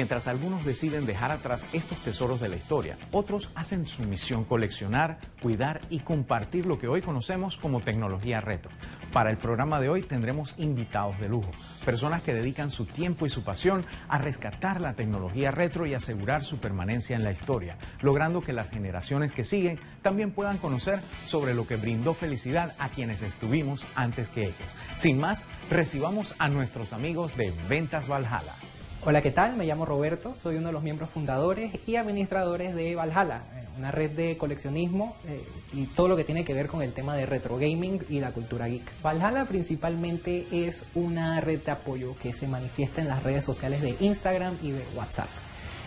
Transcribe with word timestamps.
Mientras 0.00 0.28
algunos 0.28 0.64
deciden 0.64 1.04
dejar 1.04 1.30
atrás 1.30 1.66
estos 1.74 1.98
tesoros 1.98 2.40
de 2.40 2.48
la 2.48 2.56
historia, 2.56 2.96
otros 3.12 3.50
hacen 3.54 3.86
su 3.86 4.02
misión 4.04 4.44
coleccionar, 4.44 5.18
cuidar 5.42 5.82
y 5.90 5.98
compartir 5.98 6.64
lo 6.64 6.78
que 6.78 6.88
hoy 6.88 7.02
conocemos 7.02 7.58
como 7.58 7.82
tecnología 7.82 8.40
retro. 8.40 8.70
Para 9.12 9.28
el 9.28 9.36
programa 9.36 9.78
de 9.78 9.90
hoy 9.90 10.00
tendremos 10.00 10.54
invitados 10.56 11.20
de 11.20 11.28
lujo, 11.28 11.50
personas 11.84 12.22
que 12.22 12.32
dedican 12.32 12.70
su 12.70 12.86
tiempo 12.86 13.26
y 13.26 13.28
su 13.28 13.44
pasión 13.44 13.84
a 14.08 14.16
rescatar 14.16 14.80
la 14.80 14.94
tecnología 14.94 15.50
retro 15.50 15.84
y 15.84 15.92
asegurar 15.92 16.44
su 16.44 16.56
permanencia 16.56 17.14
en 17.14 17.22
la 17.22 17.32
historia, 17.32 17.76
logrando 18.00 18.40
que 18.40 18.54
las 18.54 18.70
generaciones 18.70 19.32
que 19.32 19.44
siguen 19.44 19.78
también 20.00 20.30
puedan 20.30 20.56
conocer 20.56 20.98
sobre 21.26 21.52
lo 21.52 21.66
que 21.66 21.76
brindó 21.76 22.14
felicidad 22.14 22.74
a 22.78 22.88
quienes 22.88 23.20
estuvimos 23.20 23.84
antes 23.96 24.30
que 24.30 24.44
ellos. 24.44 24.74
Sin 24.96 25.20
más, 25.20 25.44
recibamos 25.68 26.34
a 26.38 26.48
nuestros 26.48 26.94
amigos 26.94 27.36
de 27.36 27.52
Ventas 27.68 28.08
Valhalla. 28.08 28.54
Hola, 29.02 29.22
¿qué 29.22 29.30
tal? 29.30 29.56
Me 29.56 29.64
llamo 29.64 29.86
Roberto, 29.86 30.36
soy 30.42 30.56
uno 30.56 30.66
de 30.66 30.74
los 30.74 30.82
miembros 30.82 31.08
fundadores 31.08 31.72
y 31.86 31.96
administradores 31.96 32.74
de 32.74 32.94
Valhalla, 32.94 33.44
eh, 33.54 33.64
una 33.78 33.90
red 33.90 34.10
de 34.10 34.36
coleccionismo 34.36 35.16
eh, 35.26 35.42
y 35.72 35.86
todo 35.86 36.06
lo 36.06 36.16
que 36.18 36.24
tiene 36.24 36.44
que 36.44 36.52
ver 36.52 36.66
con 36.66 36.82
el 36.82 36.92
tema 36.92 37.16
de 37.16 37.24
retro 37.24 37.56
gaming 37.56 38.04
y 38.10 38.20
la 38.20 38.32
cultura 38.32 38.68
geek. 38.68 38.82
Valhalla 39.02 39.46
principalmente 39.46 40.46
es 40.52 40.82
una 40.94 41.40
red 41.40 41.60
de 41.60 41.70
apoyo 41.70 42.14
que 42.22 42.34
se 42.34 42.46
manifiesta 42.46 43.00
en 43.00 43.08
las 43.08 43.22
redes 43.22 43.42
sociales 43.42 43.80
de 43.80 43.96
Instagram 44.00 44.58
y 44.62 44.72
de 44.72 44.84
WhatsApp. 44.94 45.28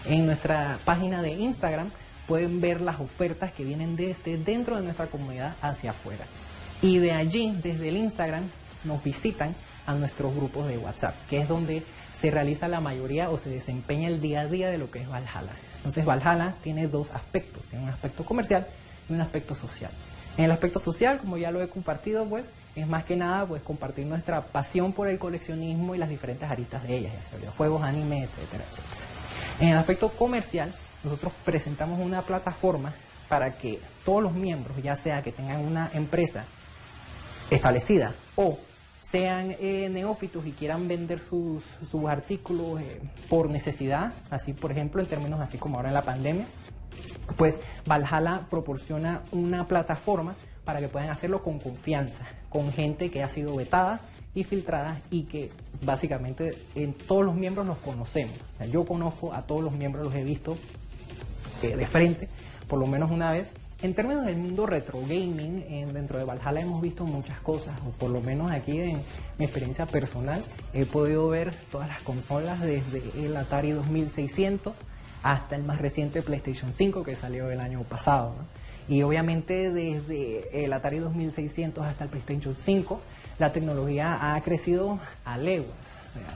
En 0.08 0.26
nuestra 0.26 0.80
página 0.84 1.22
de 1.22 1.34
Instagram 1.34 1.92
pueden 2.28 2.62
ver 2.62 2.82
las 2.82 3.00
ofertas 3.00 3.52
que 3.52 3.64
vienen 3.64 3.96
desde 3.96 4.40
dentro 4.40 4.76
de 4.76 4.82
nuestra 4.82 5.06
comunidad 5.06 5.54
hacia 5.62 5.92
afuera. 5.92 6.26
Y 6.82 6.98
de 6.98 7.12
allí, 7.12 7.56
desde 7.62 7.90
el 7.90 7.98
Instagram, 7.98 8.50
nos 8.86 9.04
visitan 9.04 9.54
a 9.86 9.94
nuestros 9.94 10.36
grupos 10.36 10.68
de 10.68 10.80
WhatsApp, 10.80 11.14
que 11.30 11.42
es 11.42 11.48
donde 11.48 11.84
se 12.24 12.32
realiza 12.32 12.70
la 12.70 12.80
mayoría 12.80 13.30
o 13.30 13.38
se 13.38 13.50
desempeña 13.50 14.08
el 14.08 14.22
día 14.22 14.40
a 14.40 14.46
día 14.46 14.70
de 14.70 14.78
lo 14.78 14.90
que 14.90 15.02
es 15.02 15.10
Valhalla. 15.10 15.52
Entonces 15.76 16.06
Valhalla 16.06 16.56
tiene 16.64 16.88
dos 16.88 17.12
aspectos, 17.12 17.64
tiene 17.66 17.84
un 17.84 17.90
aspecto 17.90 18.24
comercial 18.24 18.66
y 19.10 19.14
un 19.14 19.20
aspecto 19.20 19.56
social. 19.56 19.92
En 20.38 20.46
el 20.46 20.52
aspecto 20.52 20.80
social, 20.80 21.18
como 21.18 21.38
ya 21.38 21.52
lo 21.52 21.62
he 21.62 21.68
compartido, 21.68 22.24
pues 22.26 22.46
es 22.78 22.88
más 22.88 23.04
que 23.04 23.18
nada 23.18 23.46
pues 23.46 23.62
compartir 23.62 24.06
nuestra 24.06 24.40
pasión 24.40 24.94
por 24.94 25.10
el 25.10 25.20
coleccionismo 25.20 25.96
y 25.96 25.98
las 25.98 26.08
diferentes 26.08 26.50
aristas 26.50 26.84
de 26.84 26.96
ellas, 26.96 27.12
ya 27.14 27.30
sea 27.30 27.40
videojuegos, 27.40 27.84
anime, 27.84 28.24
etcétera, 28.24 28.64
etcétera. 28.72 29.60
En 29.60 29.68
el 29.68 29.78
aspecto 29.78 30.08
comercial, 30.08 30.74
nosotros 31.04 31.34
presentamos 31.44 32.00
una 32.00 32.22
plataforma 32.22 32.94
para 33.28 33.58
que 33.58 33.82
todos 34.06 34.24
los 34.24 34.32
miembros, 34.32 34.82
ya 34.82 34.96
sea 34.96 35.22
que 35.22 35.34
tengan 35.34 35.60
una 35.60 35.92
empresa 35.94 36.46
establecida 37.50 38.14
o 38.38 38.60
sean 39.04 39.56
eh, 39.60 39.90
neófitos 39.92 40.48
y 40.48 40.52
quieran 40.52 40.88
vender 40.88 41.20
sus, 41.20 41.64
sus 41.90 42.06
artículos 42.06 42.82
eh, 42.82 43.02
por 43.30 43.50
necesidad, 43.50 44.14
así 44.32 44.54
por 44.54 44.72
ejemplo 44.72 45.02
en 45.02 45.08
términos 45.08 45.40
así 45.42 45.58
como 45.58 45.76
ahora 45.76 45.90
en 45.90 45.94
la 45.94 46.02
pandemia, 46.02 46.46
pues 47.38 47.60
Valhalla 47.86 48.48
proporciona 48.50 49.22
una 49.32 49.68
plataforma 49.68 50.36
para 50.64 50.80
que 50.80 50.88
puedan 50.88 51.10
hacerlo 51.10 51.44
con 51.44 51.60
confianza, 51.60 52.26
con 52.50 52.72
gente 52.72 53.10
que 53.10 53.22
ha 53.22 53.30
sido 53.30 53.56
vetada 53.56 54.00
y 54.34 54.44
filtrada 54.46 55.00
y 55.12 55.24
que 55.24 55.50
básicamente 55.84 56.58
en 56.76 56.94
todos 56.94 57.26
los 57.26 57.36
miembros 57.36 57.66
nos 57.66 57.78
conocemos. 57.80 58.36
yo 58.72 58.86
conozco 58.86 59.34
a 59.34 59.42
todos 59.42 59.64
los 59.64 59.74
miembros, 59.76 60.06
los 60.06 60.16
he 60.16 60.24
visto 60.24 60.58
eh, 61.62 61.76
de 61.76 61.86
frente, 61.86 62.30
por 62.68 62.80
lo 62.80 62.88
menos 62.88 63.12
una 63.12 63.32
vez, 63.32 63.52
en 63.84 63.94
términos 63.94 64.26
del 64.26 64.38
mundo 64.38 64.66
retro 64.66 65.02
gaming, 65.02 65.92
dentro 65.94 66.18
de 66.18 66.24
Valhalla 66.24 66.62
hemos 66.62 66.82
visto 66.82 67.04
muchas 67.04 67.40
cosas, 67.42 67.74
o 67.86 67.92
por 67.92 68.12
lo 68.12 68.22
menos 68.22 68.50
aquí 68.50 68.80
en 68.80 69.02
mi 69.38 69.44
experiencia 69.44 69.86
personal, 69.86 70.42
he 70.74 70.86
podido 70.86 71.28
ver 71.28 71.54
todas 71.70 71.90
las 71.90 72.02
consolas 72.02 72.62
desde 72.62 73.04
el 73.26 73.36
Atari 73.36 73.72
2600 73.72 74.74
hasta 75.22 75.58
el 75.58 75.64
más 75.64 75.80
reciente 75.80 76.22
PlayStation 76.22 76.72
5 76.72 77.04
que 77.04 77.16
salió 77.16 77.52
el 77.52 77.60
año 77.60 77.82
pasado. 77.84 78.34
Y 78.88 79.04
obviamente 79.04 79.70
desde 79.70 80.64
el 80.64 80.72
Atari 80.72 81.00
2600 81.00 81.86
hasta 81.86 82.06
el 82.06 82.10
PlayStation 82.10 82.56
5, 82.56 83.02
la 83.38 83.52
tecnología 83.52 84.34
ha 84.34 84.42
crecido 84.42 85.00
a 85.26 85.38
leguas. 85.38 85.76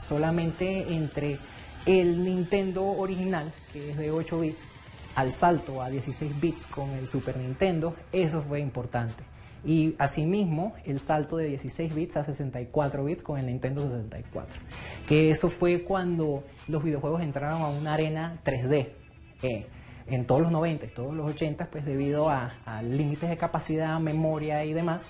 solamente 0.06 0.92
entre 0.92 1.38
el 1.86 2.24
Nintendo 2.24 2.84
original, 2.84 3.52
que 3.72 3.92
es 3.92 3.96
de 3.96 4.10
8 4.10 4.40
bits, 4.40 4.62
al 5.18 5.32
salto 5.32 5.82
a 5.82 5.90
16 5.90 6.40
bits 6.40 6.64
con 6.66 6.90
el 6.90 7.08
Super 7.08 7.38
Nintendo, 7.38 7.96
eso 8.12 8.40
fue 8.40 8.60
importante. 8.60 9.24
Y 9.64 9.96
asimismo, 9.98 10.74
el 10.84 11.00
salto 11.00 11.38
de 11.38 11.46
16 11.46 11.92
bits 11.92 12.16
a 12.18 12.24
64 12.24 13.04
bits 13.04 13.24
con 13.24 13.36
el 13.36 13.46
Nintendo 13.46 13.82
64. 13.82 14.60
Que 15.08 15.32
eso 15.32 15.50
fue 15.50 15.82
cuando 15.82 16.44
los 16.68 16.84
videojuegos 16.84 17.20
entraron 17.22 17.62
a 17.62 17.68
una 17.68 17.94
arena 17.94 18.38
3D. 18.44 18.90
Eh, 19.42 19.66
en 20.06 20.24
todos 20.24 20.40
los 20.40 20.52
90 20.52 20.86
y 20.86 20.88
todos 20.90 21.12
los 21.12 21.28
80, 21.28 21.66
pues 21.66 21.84
debido 21.84 22.30
a, 22.30 22.52
a 22.64 22.80
límites 22.82 23.28
de 23.28 23.36
capacidad, 23.36 23.98
memoria 23.98 24.64
y 24.64 24.72
demás, 24.72 25.04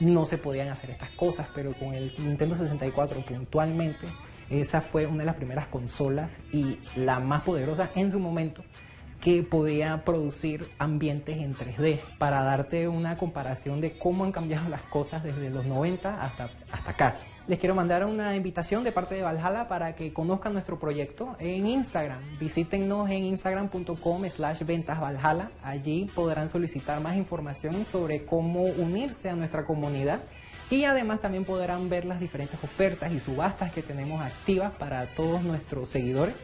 no 0.00 0.24
se 0.24 0.38
podían 0.38 0.68
hacer 0.68 0.88
estas 0.88 1.10
cosas, 1.10 1.46
pero 1.54 1.74
con 1.74 1.92
el 1.92 2.10
Nintendo 2.20 2.56
64 2.56 3.20
puntualmente, 3.20 4.06
esa 4.48 4.80
fue 4.80 5.06
una 5.06 5.18
de 5.18 5.26
las 5.26 5.36
primeras 5.36 5.66
consolas 5.66 6.30
y 6.54 6.78
la 6.96 7.20
más 7.20 7.42
poderosa 7.42 7.90
en 7.94 8.10
su 8.10 8.18
momento 8.18 8.64
que 9.22 9.44
podía 9.44 10.04
producir 10.04 10.68
ambientes 10.78 11.38
en 11.38 11.54
3D 11.54 12.00
para 12.18 12.42
darte 12.42 12.88
una 12.88 13.16
comparación 13.16 13.80
de 13.80 13.96
cómo 13.96 14.24
han 14.24 14.32
cambiado 14.32 14.68
las 14.68 14.82
cosas 14.82 15.22
desde 15.22 15.48
los 15.48 15.64
90 15.64 16.20
hasta, 16.20 16.50
hasta 16.72 16.90
acá. 16.90 17.14
Les 17.46 17.58
quiero 17.60 17.74
mandar 17.74 18.04
una 18.04 18.34
invitación 18.34 18.82
de 18.82 18.90
parte 18.90 19.14
de 19.14 19.22
Valhalla 19.22 19.68
para 19.68 19.94
que 19.94 20.12
conozcan 20.12 20.52
nuestro 20.52 20.78
proyecto 20.78 21.36
en 21.38 21.68
Instagram. 21.68 22.18
Visítennos 22.40 23.08
en 23.10 23.24
instagram.com 23.24 24.28
slash 24.28 24.64
ventasvalhalla. 24.64 25.50
Allí 25.62 26.10
podrán 26.14 26.48
solicitar 26.48 27.00
más 27.00 27.16
información 27.16 27.86
sobre 27.90 28.24
cómo 28.24 28.62
unirse 28.62 29.30
a 29.30 29.36
nuestra 29.36 29.64
comunidad 29.64 30.20
y 30.68 30.84
además 30.84 31.20
también 31.20 31.44
podrán 31.44 31.88
ver 31.88 32.06
las 32.06 32.18
diferentes 32.18 32.62
ofertas 32.62 33.12
y 33.12 33.20
subastas 33.20 33.72
que 33.72 33.82
tenemos 33.82 34.20
activas 34.20 34.72
para 34.72 35.06
todos 35.06 35.42
nuestros 35.42 35.88
seguidores 35.90 36.34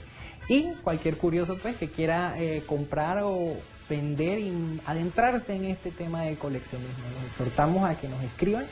y 0.48 0.72
cualquier 0.82 1.16
curioso 1.16 1.56
pues 1.58 1.76
que 1.76 1.88
quiera 1.88 2.34
eh, 2.38 2.62
comprar 2.66 3.20
o 3.22 3.56
vender 3.88 4.38
y 4.38 4.80
adentrarse 4.86 5.54
en 5.54 5.66
este 5.66 5.90
tema 5.90 6.22
del 6.22 6.38
coleccionismo. 6.38 7.04
Nos 7.14 7.30
exhortamos 7.30 7.88
a 7.88 7.98
que 7.98 8.08
nos 8.08 8.22
escriban 8.22 8.66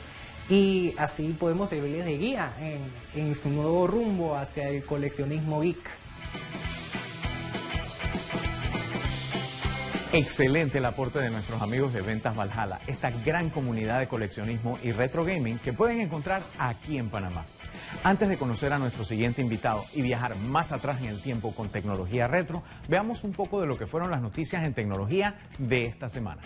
y 0.49 0.93
así 0.97 1.35
podemos 1.39 1.69
servirles 1.69 2.05
de 2.05 2.17
guía 2.17 2.53
en, 2.59 3.21
en 3.21 3.35
su 3.35 3.49
nuevo 3.49 3.87
rumbo 3.87 4.35
hacia 4.35 4.69
el 4.69 4.83
coleccionismo 4.83 5.61
geek. 5.61 5.89
Excelente 10.13 10.77
el 10.77 10.85
aporte 10.85 11.19
de 11.19 11.29
nuestros 11.29 11.61
amigos 11.61 11.93
de 11.93 12.01
Ventas 12.01 12.35
Valhalla, 12.35 12.79
esta 12.87 13.11
gran 13.11 13.49
comunidad 13.49 13.99
de 13.99 14.07
coleccionismo 14.07 14.79
y 14.81 14.93
retro 14.93 15.25
gaming 15.25 15.59
que 15.59 15.73
pueden 15.73 15.99
encontrar 15.99 16.43
aquí 16.57 16.97
en 16.97 17.09
Panamá. 17.09 17.45
Antes 18.03 18.29
de 18.29 18.37
conocer 18.37 18.73
a 18.73 18.79
nuestro 18.79 19.05
siguiente 19.05 19.41
invitado 19.41 19.85
y 19.93 20.01
viajar 20.01 20.35
más 20.35 20.71
atrás 20.71 21.01
en 21.01 21.09
el 21.09 21.21
tiempo 21.21 21.53
con 21.53 21.69
tecnología 21.69 22.27
retro, 22.27 22.63
veamos 22.87 23.23
un 23.23 23.33
poco 23.33 23.61
de 23.61 23.67
lo 23.67 23.77
que 23.77 23.87
fueron 23.87 24.11
las 24.11 24.21
noticias 24.21 24.63
en 24.63 24.73
tecnología 24.73 25.39
de 25.57 25.85
esta 25.85 26.09
semana. 26.09 26.41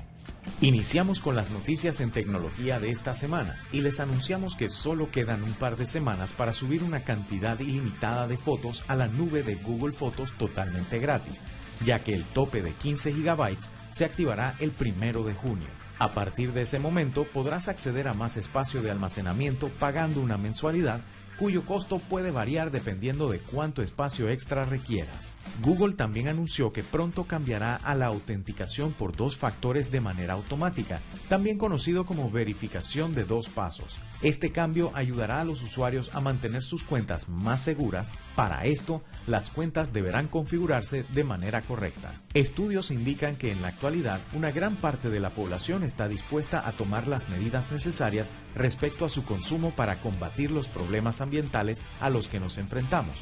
Iniciamos 0.62 1.20
con 1.22 1.36
las 1.36 1.50
noticias 1.50 2.00
en 2.02 2.12
tecnología 2.12 2.80
de 2.80 2.92
esta 2.92 3.16
semana 3.16 3.58
y 3.72 3.82
les 3.82 4.00
anunciamos 4.00 4.56
que 4.56 4.70
solo 4.70 5.12
quedan 5.12 5.44
un 5.44 5.54
par 5.54 5.78
de 5.78 5.88
semanas 5.88 6.34
para 6.34 6.54
subir 6.54 6.84
una 6.84 7.04
cantidad 7.04 7.60
ilimitada 7.60 8.28
de 8.28 8.38
fotos 8.38 8.84
a 8.88 8.96
la 8.96 9.08
nube 9.08 9.44
de 9.44 9.56
Google 9.56 9.94
Fotos 9.94 10.32
totalmente 10.38 11.00
gratis, 11.00 11.42
ya 11.84 12.00
que 12.00 12.14
el 12.14 12.24
tope 12.24 12.62
de 12.62 12.74
15 12.74 13.14
GB 13.14 13.58
se 13.92 14.06
activará 14.06 14.56
el 14.60 14.72
primero 14.72 15.24
de 15.24 15.34
junio. 15.34 15.68
A 16.00 16.12
partir 16.14 16.52
de 16.54 16.64
ese 16.64 16.80
momento 16.80 17.26
podrás 17.26 17.68
acceder 17.68 18.08
a 18.08 18.16
más 18.16 18.36
espacio 18.38 18.82
de 18.82 18.90
almacenamiento 18.90 19.70
pagando 19.70 20.20
una 20.22 20.38
mensualidad 20.38 21.02
cuyo 21.42 21.66
costo 21.66 21.98
puede 21.98 22.30
variar 22.30 22.70
dependiendo 22.70 23.28
de 23.32 23.40
cuánto 23.40 23.82
espacio 23.82 24.30
extra 24.30 24.64
requieras. 24.64 25.40
Google 25.64 25.96
también 25.96 26.28
anunció 26.28 26.72
que 26.72 26.84
pronto 26.84 27.24
cambiará 27.24 27.78
a 27.78 27.96
la 27.96 28.06
autenticación 28.06 28.92
por 28.92 29.16
dos 29.16 29.38
factores 29.38 29.90
de 29.90 30.02
manera 30.02 30.36
automática, 30.36 31.02
también 31.30 31.58
conocido 31.58 32.06
como 32.06 32.30
verificación 32.30 33.16
de 33.16 33.24
dos 33.24 33.50
pasos. 33.50 34.00
Este 34.22 34.52
cambio 34.52 34.92
ayudará 34.94 35.42
a 35.42 35.46
los 35.46 35.64
usuarios 35.64 36.14
a 36.14 36.22
mantener 36.22 36.64
sus 36.64 36.84
cuentas 36.84 37.28
más 37.28 37.62
seguras. 37.62 38.12
Para 38.36 38.66
esto, 38.66 39.02
las 39.26 39.50
cuentas 39.50 39.94
deberán 39.94 40.28
configurarse 40.28 41.04
de 41.10 41.24
manera 41.24 41.64
correcta. 41.64 42.14
Estudios 42.36 42.92
indican 42.92 43.36
que 43.36 43.52
en 43.52 43.64
la 43.64 43.70
actualidad 43.70 44.20
una 44.34 44.52
gran 44.52 44.76
parte 44.76 45.10
de 45.10 45.20
la 45.20 45.32
población 45.32 45.84
está 45.84 46.08
dispuesta 46.08 46.68
a 46.68 46.72
tomar 46.74 47.08
las 47.08 47.30
medidas 47.30 47.72
necesarias 47.72 48.30
respecto 48.56 49.06
a 49.06 49.10
su 49.10 49.26
consumo 49.26 49.72
para 49.72 50.02
combatir 50.02 50.52
los 50.52 50.68
problemas 50.68 51.20
ambientales 51.20 51.84
a 52.00 52.12
los 52.12 52.28
que 52.28 52.40
nos 52.40 52.60
enfrentamos. 52.60 53.16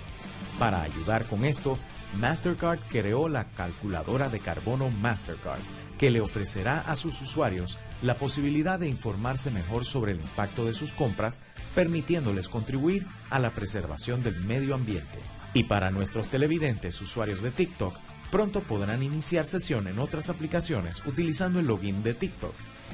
Para 0.58 0.82
ayudar 0.82 1.26
con 1.28 1.46
esto, 1.46 1.80
Mastercard 2.18 2.80
creó 2.90 3.30
la 3.30 3.46
calculadora 3.52 4.30
de 4.30 4.40
carbono 4.40 4.90
Mastercard, 4.90 5.62
que 6.00 6.10
le 6.10 6.22
ofrecerá 6.22 6.80
a 6.80 6.96
sus 6.96 7.22
usuarios 7.22 7.78
la 8.02 8.16
posibilidad 8.16 8.80
de 8.80 8.88
informarse 8.88 9.52
mejor 9.52 9.86
sobre 9.86 10.14
el 10.14 10.22
impacto 10.22 10.66
de 10.66 10.74
sus 10.74 10.94
compras, 10.94 11.40
permitiéndoles 11.76 12.48
contribuir 12.48 13.06
a 13.30 13.38
la 13.38 13.52
preservación 13.52 14.24
del 14.24 14.42
medio 14.42 14.74
ambiente. 14.74 15.20
Y 15.54 15.64
para 15.64 15.92
nuestros 15.92 16.28
televidentes 16.28 17.00
usuarios 17.02 17.42
de 17.42 17.52
TikTok, 17.52 17.96
pronto 18.32 18.62
podrán 18.62 19.04
iniciar 19.04 19.48
sesión 19.48 19.88
en 19.88 20.00
otras 20.00 20.30
aplicaciones 20.30 21.04
utilizando 21.06 21.60
el 21.60 21.68
login 21.68 22.02
de 22.02 22.14
TikTok. 22.14 22.54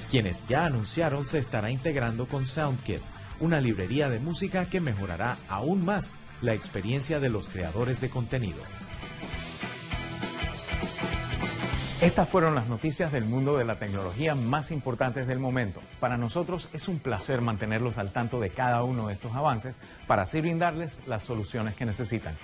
Quienes 0.10 0.40
ya 0.48 0.66
anunciaron 0.66 1.28
se 1.28 1.38
estará 1.38 1.70
integrando 1.70 2.28
con 2.28 2.48
SoundKit, 2.48 3.02
una 3.40 3.62
librería 3.62 4.10
de 4.10 4.20
música 4.20 4.66
que 4.66 4.82
mejorará 4.82 5.38
aún 5.48 5.86
más 5.86 6.16
la 6.42 6.54
experiencia 6.54 7.20
de 7.20 7.30
los 7.30 7.50
creadores 7.50 8.02
de 8.02 8.10
contenido. 8.10 8.60
Estas 12.06 12.30
fueron 12.30 12.54
las 12.54 12.70
noticias 12.70 13.12
del 13.12 13.26
mundo 13.26 13.58
de 13.58 13.66
la 13.66 13.80
tecnología 13.80 14.36
más 14.36 14.70
importantes 14.70 15.26
del 15.26 15.40
momento. 15.40 15.82
Para 16.00 16.18
nosotros 16.18 16.70
es 16.72 16.88
un 16.88 17.00
placer 17.00 17.42
mantenerlos 17.42 17.98
al 17.98 18.12
tanto 18.12 18.40
de 18.40 18.52
cada 18.52 18.84
uno 18.84 19.08
de 19.08 19.16
estos 19.16 19.34
avances 19.34 19.76
para 20.06 20.22
así 20.22 20.40
brindarles 20.40 21.00
las 21.08 21.24
soluciones 21.24 21.74
que 21.74 21.84
necesitan. 21.84 22.36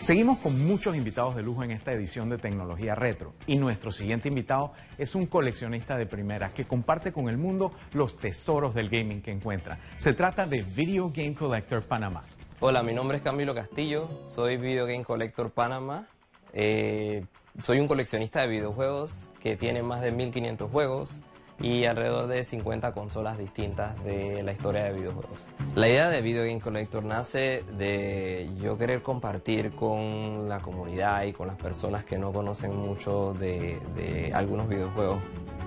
Seguimos 0.00 0.38
con 0.38 0.66
muchos 0.66 0.96
invitados 0.96 1.36
de 1.36 1.42
lujo 1.42 1.62
en 1.62 1.72
esta 1.72 1.92
edición 1.92 2.30
de 2.30 2.38
Tecnología 2.38 2.94
Retro 2.94 3.34
y 3.46 3.56
nuestro 3.56 3.92
siguiente 3.92 4.28
invitado 4.28 4.72
es 4.96 5.14
un 5.14 5.26
coleccionista 5.26 5.98
de 5.98 6.06
primera 6.06 6.54
que 6.54 6.64
comparte 6.64 7.12
con 7.12 7.28
el 7.28 7.36
mundo 7.36 7.72
los 7.92 8.16
tesoros 8.16 8.74
del 8.74 8.88
gaming 8.88 9.20
que 9.20 9.32
encuentra. 9.32 9.80
Se 9.98 10.14
trata 10.14 10.46
de 10.46 10.62
Video 10.62 11.10
Game 11.10 11.34
Collector 11.34 11.82
Panamá. 11.82 12.22
Hola, 12.58 12.82
mi 12.82 12.94
nombre 12.94 13.18
es 13.18 13.22
Camilo 13.22 13.54
Castillo, 13.54 14.24
soy 14.24 14.56
Video 14.56 14.86
Game 14.86 15.04
Collector 15.04 15.50
Panamá. 15.50 16.06
Eh, 16.54 17.26
soy 17.60 17.78
un 17.78 17.86
coleccionista 17.86 18.40
de 18.40 18.48
videojuegos 18.48 19.28
que 19.40 19.56
tiene 19.56 19.82
más 19.82 20.00
de 20.00 20.10
1500 20.10 20.70
juegos 20.70 21.22
y 21.60 21.84
alrededor 21.84 22.26
de 22.26 22.42
50 22.42 22.92
consolas 22.92 23.38
distintas 23.38 24.02
de 24.04 24.42
la 24.42 24.52
historia 24.52 24.84
de 24.84 24.92
videojuegos. 24.92 25.38
La 25.76 25.88
idea 25.88 26.08
de 26.08 26.20
Video 26.20 26.44
Game 26.44 26.60
Collector 26.60 27.04
nace 27.04 27.62
de 27.78 28.50
yo 28.60 28.76
querer 28.76 29.02
compartir 29.02 29.70
con 29.72 30.48
la 30.48 30.60
comunidad 30.60 31.22
y 31.24 31.32
con 31.32 31.46
las 31.46 31.56
personas 31.56 32.04
que 32.04 32.18
no 32.18 32.32
conocen 32.32 32.76
mucho 32.76 33.34
de, 33.34 34.32
algunos 34.34 34.68
videojuegos 34.68 35.20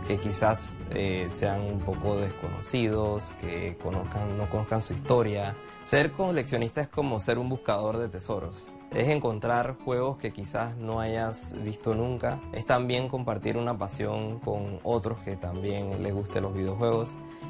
que 0.08 0.18
quizás 0.18 0.76
eh, 0.92 1.28
sean 1.30 1.62
un 1.62 1.80
poco 1.80 2.18
desconocidos, 2.18 3.34
que 3.40 3.78
conozcan, 3.82 4.38
no 4.38 4.50
conozcan 4.50 4.82
su 4.82 4.94
historia. 4.94 5.56
Ser 5.82 6.12
coleccionista 6.12 6.82
es 6.82 6.88
como 6.90 7.20
ser 7.20 7.38
un 7.38 7.50
buscador 7.50 7.98
de 7.98 8.10
tesoros 8.10 8.74
es 8.92 9.08
encontrar 9.10 9.78
juegos 9.84 10.18
que 10.18 10.32
quizás 10.32 10.76
no 10.78 11.00
hayas 11.00 11.56
visto 11.64 11.94
nunca. 11.94 12.40
Es 12.54 12.66
también 12.66 13.10
compartir 13.10 13.58
una 13.58 13.78
pasión 13.78 14.40
con 14.40 14.80
otros 14.84 15.20
que 15.20 15.36
también 15.36 16.02
les 16.02 16.14
gusten 16.14 16.44
los 16.44 16.54
videojuegos. 16.54 17.10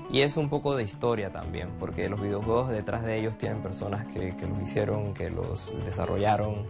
Y 0.09 0.21
es 0.21 0.37
un 0.37 0.49
poco 0.49 0.75
de 0.75 0.83
historia 0.83 1.31
también, 1.31 1.69
porque 1.79 2.07
los 2.07 2.21
videojuegos 2.21 2.69
detrás 2.69 3.03
de 3.03 3.19
ellos 3.19 3.37
tienen 3.37 3.61
personas 3.61 4.07
que, 4.07 4.33
los 4.47 4.61
hicieron, 4.61 5.13
que 5.13 5.29
los 5.29 5.73
desarrollaron 5.85 6.65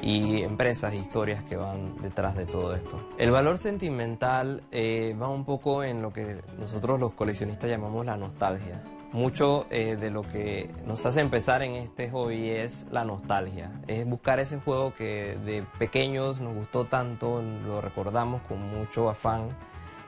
y 0.00 0.42
empresas, 0.42 0.94
historias 0.94 1.44
que 1.44 1.56
van 1.56 1.96
detrás 2.00 2.36
de 2.36 2.46
todo 2.46 2.74
esto. 2.74 2.98
El 3.18 3.30
valor 3.30 3.58
sentimental 3.58 4.62
eh, 4.70 5.14
va 5.20 5.28
un 5.28 5.44
poco 5.44 5.84
en 5.84 6.00
lo 6.00 6.12
que 6.12 6.40
nosotros 6.58 6.98
los 6.98 7.12
coleccionistas 7.12 7.68
llamamos 7.68 8.06
la 8.06 8.16
nostalgia. 8.16 8.82
Mucho 9.12 9.66
eh, 9.70 9.96
de 9.96 10.10
lo 10.10 10.22
que 10.22 10.70
nos 10.86 11.06
hace 11.06 11.20
empezar 11.20 11.62
en 11.62 11.74
este 11.76 12.10
hobby 12.10 12.50
es 12.50 12.86
la 12.90 13.04
nostalgia, 13.04 13.70
es 13.86 14.06
buscar 14.06 14.38
ese 14.38 14.60
juego 14.60 14.94
que 14.94 15.38
de 15.46 15.64
pequeños 15.78 16.40
nos 16.40 16.54
gustó 16.54 16.84
tanto, 16.84 17.40
lo 17.40 17.80
recordamos 17.80 18.42
con 18.42 18.60
mucho 18.60 19.08
afán 19.08 19.48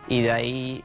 y 0.06 0.20
de 0.20 0.32
ahí 0.32 0.84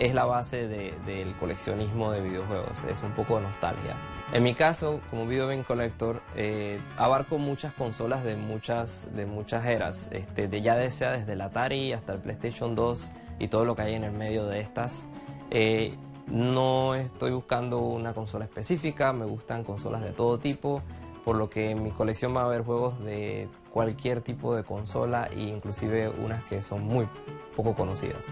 es 0.00 0.12
la 0.12 0.24
base 0.24 0.66
del 0.66 1.36
coleccionismo 1.36 2.10
de 2.10 2.22
videojuegos, 2.22 2.82
es 2.84 3.00
un 3.02 3.12
poco 3.12 3.36
de 3.36 3.42
nostalgia. 3.42 3.94
En 4.32 4.42
mi 4.42 4.54
caso, 4.54 5.00
como 5.10 5.26
Video 5.26 5.46
Game 5.46 5.62
Collector, 5.62 6.22
eh, 6.34 6.80
abarco 6.96 7.38
muchas 7.38 7.72
consolas 7.74 8.24
de 8.24 8.34
muchas, 8.34 9.08
de 9.14 9.26
muchas 9.26 9.64
eras, 9.66 10.08
este, 10.10 10.48
de 10.48 10.62
ya 10.62 10.90
sea 10.90 11.12
desde 11.12 11.34
el 11.34 11.40
Atari 11.42 11.92
hasta 11.92 12.14
el 12.14 12.18
PlayStation 12.18 12.74
2 12.74 13.12
y 13.38 13.48
todo 13.48 13.64
lo 13.64 13.76
que 13.76 13.82
hay 13.82 13.94
en 13.94 14.04
el 14.04 14.12
medio 14.12 14.46
de 14.46 14.60
estas. 14.60 15.06
Eh, 15.50 15.94
no 16.32 16.94
estoy 16.94 17.30
buscando 17.32 17.78
una 17.78 18.14
consola 18.14 18.46
específica, 18.46 19.12
me 19.12 19.26
gustan 19.26 19.64
consolas 19.64 20.02
de 20.02 20.12
todo 20.12 20.38
tipo, 20.38 20.82
por 21.24 21.36
lo 21.36 21.50
que 21.50 21.70
en 21.70 21.82
mi 21.82 21.90
colección 21.90 22.34
va 22.34 22.40
a 22.40 22.44
haber 22.46 22.64
juegos 22.64 22.98
de 23.04 23.48
cualquier 23.70 24.22
tipo 24.22 24.56
de 24.56 24.64
consola 24.64 25.28
e 25.30 25.40
inclusive 25.40 26.08
unas 26.08 26.42
que 26.44 26.62
son 26.62 26.84
muy 26.84 27.06
poco 27.54 27.74
conocidas. 27.74 28.26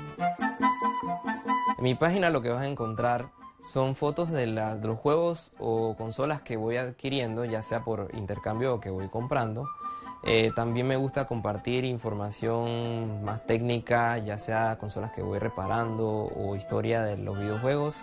En 1.76 1.84
mi 1.84 1.94
página 1.94 2.30
lo 2.30 2.40
que 2.40 2.48
vas 2.48 2.62
a 2.62 2.68
encontrar 2.68 3.28
son 3.60 3.94
fotos 3.94 4.30
de, 4.30 4.46
de 4.46 4.88
los 4.88 4.98
juegos 4.98 5.52
o 5.58 5.94
consolas 5.96 6.40
que 6.40 6.56
voy 6.56 6.78
adquiriendo, 6.78 7.44
ya 7.44 7.62
sea 7.62 7.84
por 7.84 8.08
intercambio 8.14 8.74
o 8.74 8.80
que 8.80 8.88
voy 8.88 9.08
comprando. 9.08 9.66
Eh, 10.22 10.52
también 10.54 10.86
me 10.86 10.96
gusta 10.96 11.26
compartir 11.26 11.84
información 11.84 13.24
más 13.24 13.46
técnica, 13.46 14.18
ya 14.18 14.38
sea 14.38 14.76
consolas 14.78 15.12
que 15.12 15.22
voy 15.22 15.38
reparando 15.38 16.06
o 16.08 16.54
historia 16.56 17.02
de 17.02 17.16
los 17.16 17.38
videojuegos 17.38 17.96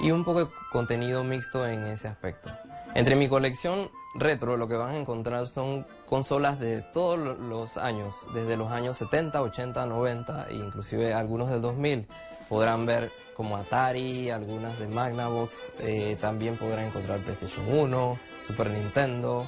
y 0.00 0.10
un 0.10 0.24
poco 0.24 0.44
de 0.44 0.50
contenido 0.72 1.24
mixto 1.24 1.66
en 1.66 1.84
ese 1.84 2.08
aspecto. 2.08 2.50
Entre 2.94 3.16
mi 3.16 3.28
colección 3.28 3.90
retro 4.14 4.56
lo 4.56 4.66
que 4.66 4.74
van 4.74 4.94
a 4.94 4.98
encontrar 4.98 5.46
son 5.46 5.86
consolas 6.06 6.58
de 6.58 6.82
todos 6.94 7.38
los 7.38 7.76
años, 7.76 8.26
desde 8.32 8.56
los 8.56 8.70
años 8.70 8.96
70, 8.96 9.42
80, 9.42 9.86
90 9.86 10.46
e 10.48 10.54
inclusive 10.54 11.12
algunos 11.12 11.50
del 11.50 11.60
2000. 11.60 12.06
Podrán 12.48 12.86
ver 12.86 13.12
como 13.36 13.58
Atari, 13.58 14.30
algunas 14.30 14.78
de 14.78 14.88
Magnavox, 14.88 15.72
eh, 15.80 16.16
también 16.18 16.56
podrán 16.56 16.86
encontrar 16.86 17.20
PlayStation 17.20 17.66
1, 17.70 18.18
Super 18.46 18.70
Nintendo 18.70 19.46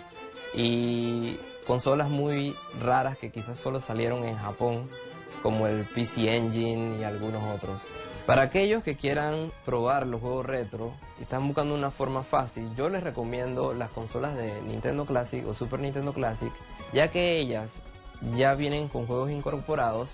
y 0.54 1.38
consolas 1.70 2.10
muy 2.10 2.56
raras 2.80 3.16
que 3.16 3.30
quizás 3.30 3.56
solo 3.56 3.78
salieron 3.78 4.24
en 4.24 4.36
Japón, 4.36 4.90
como 5.40 5.68
el 5.68 5.84
PC 5.84 6.36
Engine 6.36 6.98
y 6.98 7.04
algunos 7.04 7.44
otros. 7.54 7.80
Para 8.26 8.42
aquellos 8.42 8.82
que 8.82 8.96
quieran 8.96 9.52
probar 9.64 10.04
los 10.08 10.20
juegos 10.20 10.46
retro 10.46 10.90
y 11.20 11.22
están 11.22 11.46
buscando 11.46 11.76
una 11.76 11.92
forma 11.92 12.24
fácil, 12.24 12.74
yo 12.74 12.88
les 12.88 13.04
recomiendo 13.04 13.72
las 13.72 13.90
consolas 13.90 14.36
de 14.36 14.60
Nintendo 14.62 15.04
Classic 15.04 15.46
o 15.46 15.54
Super 15.54 15.78
Nintendo 15.78 16.12
Classic, 16.12 16.50
ya 16.92 17.12
que 17.12 17.38
ellas 17.38 17.70
ya 18.36 18.54
vienen 18.54 18.88
con 18.88 19.06
juegos 19.06 19.30
incorporados 19.30 20.10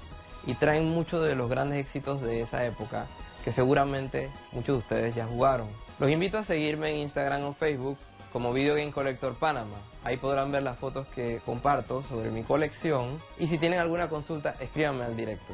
y 0.47 0.56
traen 0.56 0.91
muchos 0.91 1.25
de 1.25 1.37
los 1.37 1.49
grandes 1.49 1.79
éxitos 1.79 2.20
de 2.20 2.43
esa 2.43 2.67
época 2.67 3.06
que 3.47 3.53
seguramente 3.53 4.29
muchos 4.53 4.75
de 4.75 4.79
ustedes 4.81 5.14
ya 5.14 5.25
jugaron. 5.25 5.69
Los 5.99 6.11
invito 6.11 6.37
a 6.37 6.44
seguirme 6.44 6.91
en 6.91 6.99
Instagram 6.99 7.44
o 7.44 7.55
Facebook 7.55 7.97
como 8.32 8.52
Video 8.52 8.75
Game 8.75 8.93
Collector 8.93 9.34
Panama. 9.34 9.76
Ahí 10.05 10.17
podrán 10.17 10.52
ver 10.52 10.62
las 10.62 10.78
fotos 10.78 11.06
que 11.08 11.40
comparto 11.44 12.02
sobre 12.02 12.31
mi 12.31 12.43
colección 12.43 13.20
y 13.38 13.46
si 13.49 13.58
tienen 13.58 13.78
alguna 13.78 14.08
consulta, 14.08 14.56
escríbanme 14.61 15.05
al 15.05 15.17
directo. 15.17 15.53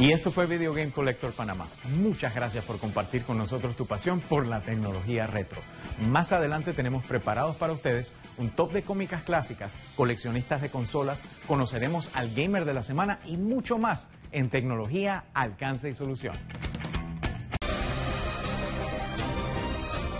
Y 0.00 0.12
esto 0.12 0.30
fue 0.30 0.46
Video 0.46 0.72
Game 0.72 0.92
Collector 0.92 1.30
Panamá. 1.32 1.66
Muchas 1.98 2.34
gracias 2.34 2.64
por 2.64 2.78
compartir 2.78 3.22
con 3.22 3.36
nosotros 3.36 3.76
tu 3.76 3.86
pasión 3.86 4.20
por 4.20 4.46
la 4.46 4.62
tecnología 4.62 5.26
retro. 5.26 5.60
Más 6.08 6.32
adelante 6.32 6.72
tenemos 6.72 7.04
preparados 7.04 7.56
para 7.56 7.74
ustedes 7.74 8.10
un 8.38 8.48
top 8.48 8.72
de 8.72 8.82
cómicas 8.82 9.22
clásicas, 9.24 9.76
coleccionistas 9.96 10.62
de 10.62 10.70
consolas, 10.70 11.22
conoceremos 11.46 12.08
al 12.14 12.34
gamer 12.34 12.64
de 12.64 12.72
la 12.72 12.82
semana 12.82 13.18
y 13.26 13.36
mucho 13.36 13.76
más 13.76 14.08
en 14.32 14.48
tecnología, 14.48 15.24
alcance 15.34 15.90
y 15.90 15.94
solución. 15.94 16.34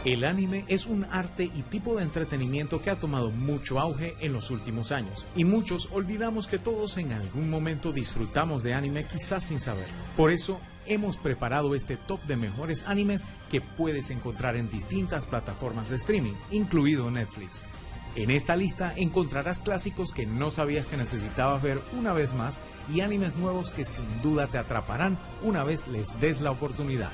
El 0.05 0.25
anime 0.25 0.65
es 0.67 0.87
un 0.87 1.05
arte 1.05 1.45
y 1.45 1.61
tipo 1.63 1.97
de 1.97 2.03
entretenimiento 2.03 2.81
que 2.81 2.89
ha 2.89 2.99
tomado 2.99 3.31
mucho 3.31 3.79
auge 3.79 4.17
en 4.21 4.33
los 4.33 4.51
últimos 4.51 4.93
años 4.93 5.27
y 5.37 5.45
muchos 5.45 5.91
olvidamos 5.93 6.49
que 6.49 6.59
todos 6.59 6.97
en 6.97 7.13
algún 7.13 7.51
momento 7.51 7.93
disfrutamos 7.93 8.63
de 8.63 8.73
anime 8.73 9.05
quizás 9.05 9.45
sin 9.45 9.61
saber. 9.61 9.85
Por 10.17 10.33
eso 10.33 10.59
hemos 10.87 11.19
preparado 11.19 11.75
este 11.75 11.99
top 11.99 12.23
de 12.23 12.37
mejores 12.37 12.85
animes 12.87 13.27
que 13.51 13.61
puedes 13.61 14.11
encontrar 14.11 14.57
en 14.57 14.71
distintas 14.71 15.27
plataformas 15.27 15.91
de 15.91 15.97
streaming, 15.97 16.35
incluido 16.51 17.11
Netflix. 17.11 17.67
En 18.17 18.31
esta 18.31 18.57
lista 18.57 18.95
encontrarás 18.97 19.61
clásicos 19.61 20.13
que 20.13 20.25
no 20.25 20.51
sabías 20.51 20.87
que 20.87 20.97
necesitabas 20.97 21.63
ver 21.63 21.79
una 21.99 22.15
vez 22.15 22.33
más 22.33 22.59
y 22.91 23.03
animes 23.03 23.37
nuevos 23.37 23.71
que 23.71 23.85
sin 23.85 24.23
duda 24.23 24.47
te 24.47 24.57
atraparán 24.57 25.19
una 25.43 25.63
vez 25.63 25.89
les 25.89 26.09
des 26.21 26.41
la 26.41 26.53
oportunidad. 26.53 27.11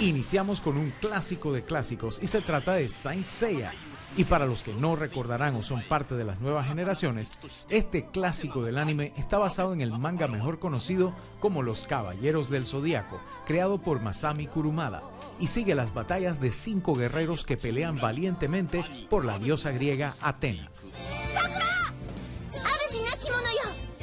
Iniciamos 0.00 0.62
con 0.62 0.78
un 0.78 0.92
clásico 0.98 1.52
de 1.52 1.62
clásicos 1.62 2.20
y 2.22 2.26
se 2.26 2.40
trata 2.40 2.72
de 2.72 2.88
Saint 2.88 3.28
Seiya. 3.28 3.74
Y 4.16 4.24
para 4.24 4.46
los 4.46 4.62
que 4.62 4.72
no 4.72 4.96
recordarán 4.96 5.54
o 5.56 5.62
son 5.62 5.82
parte 5.82 6.14
de 6.14 6.24
las 6.24 6.40
nuevas 6.40 6.66
generaciones, 6.66 7.32
este 7.68 8.06
clásico 8.06 8.62
del 8.62 8.78
anime 8.78 9.12
está 9.18 9.36
basado 9.36 9.74
en 9.74 9.82
el 9.82 9.92
manga 9.92 10.26
mejor 10.26 10.58
conocido 10.58 11.14
como 11.38 11.62
Los 11.62 11.84
Caballeros 11.84 12.48
del 12.48 12.64
Zodíaco, 12.64 13.20
creado 13.46 13.78
por 13.82 14.00
Masami 14.00 14.46
Kurumada, 14.46 15.02
y 15.38 15.48
sigue 15.48 15.74
las 15.74 15.92
batallas 15.92 16.40
de 16.40 16.50
cinco 16.50 16.94
guerreros 16.94 17.44
que 17.44 17.58
pelean 17.58 18.00
valientemente 18.00 18.82
por 19.10 19.26
la 19.26 19.38
diosa 19.38 19.70
griega 19.70 20.14
Atenas. 20.22 20.96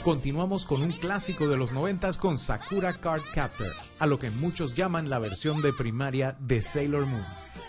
Continuamos 0.07 0.65
con 0.65 0.81
un 0.83 0.93
clásico 0.93 1.49
de 1.49 1.57
los 1.57 1.73
noventas 1.73 2.17
con 2.17 2.37
Sakura 2.37 2.93
Card 2.93 3.23
Captor, 3.33 3.73
a 3.99 4.05
lo 4.05 4.17
que 4.17 4.31
muchos 4.31 4.73
llaman 4.73 5.09
la 5.09 5.19
versión 5.19 5.61
de 5.61 5.73
primaria 5.73 6.37
de 6.39 6.61
Sailor 6.61 7.05
Moon 7.05 7.25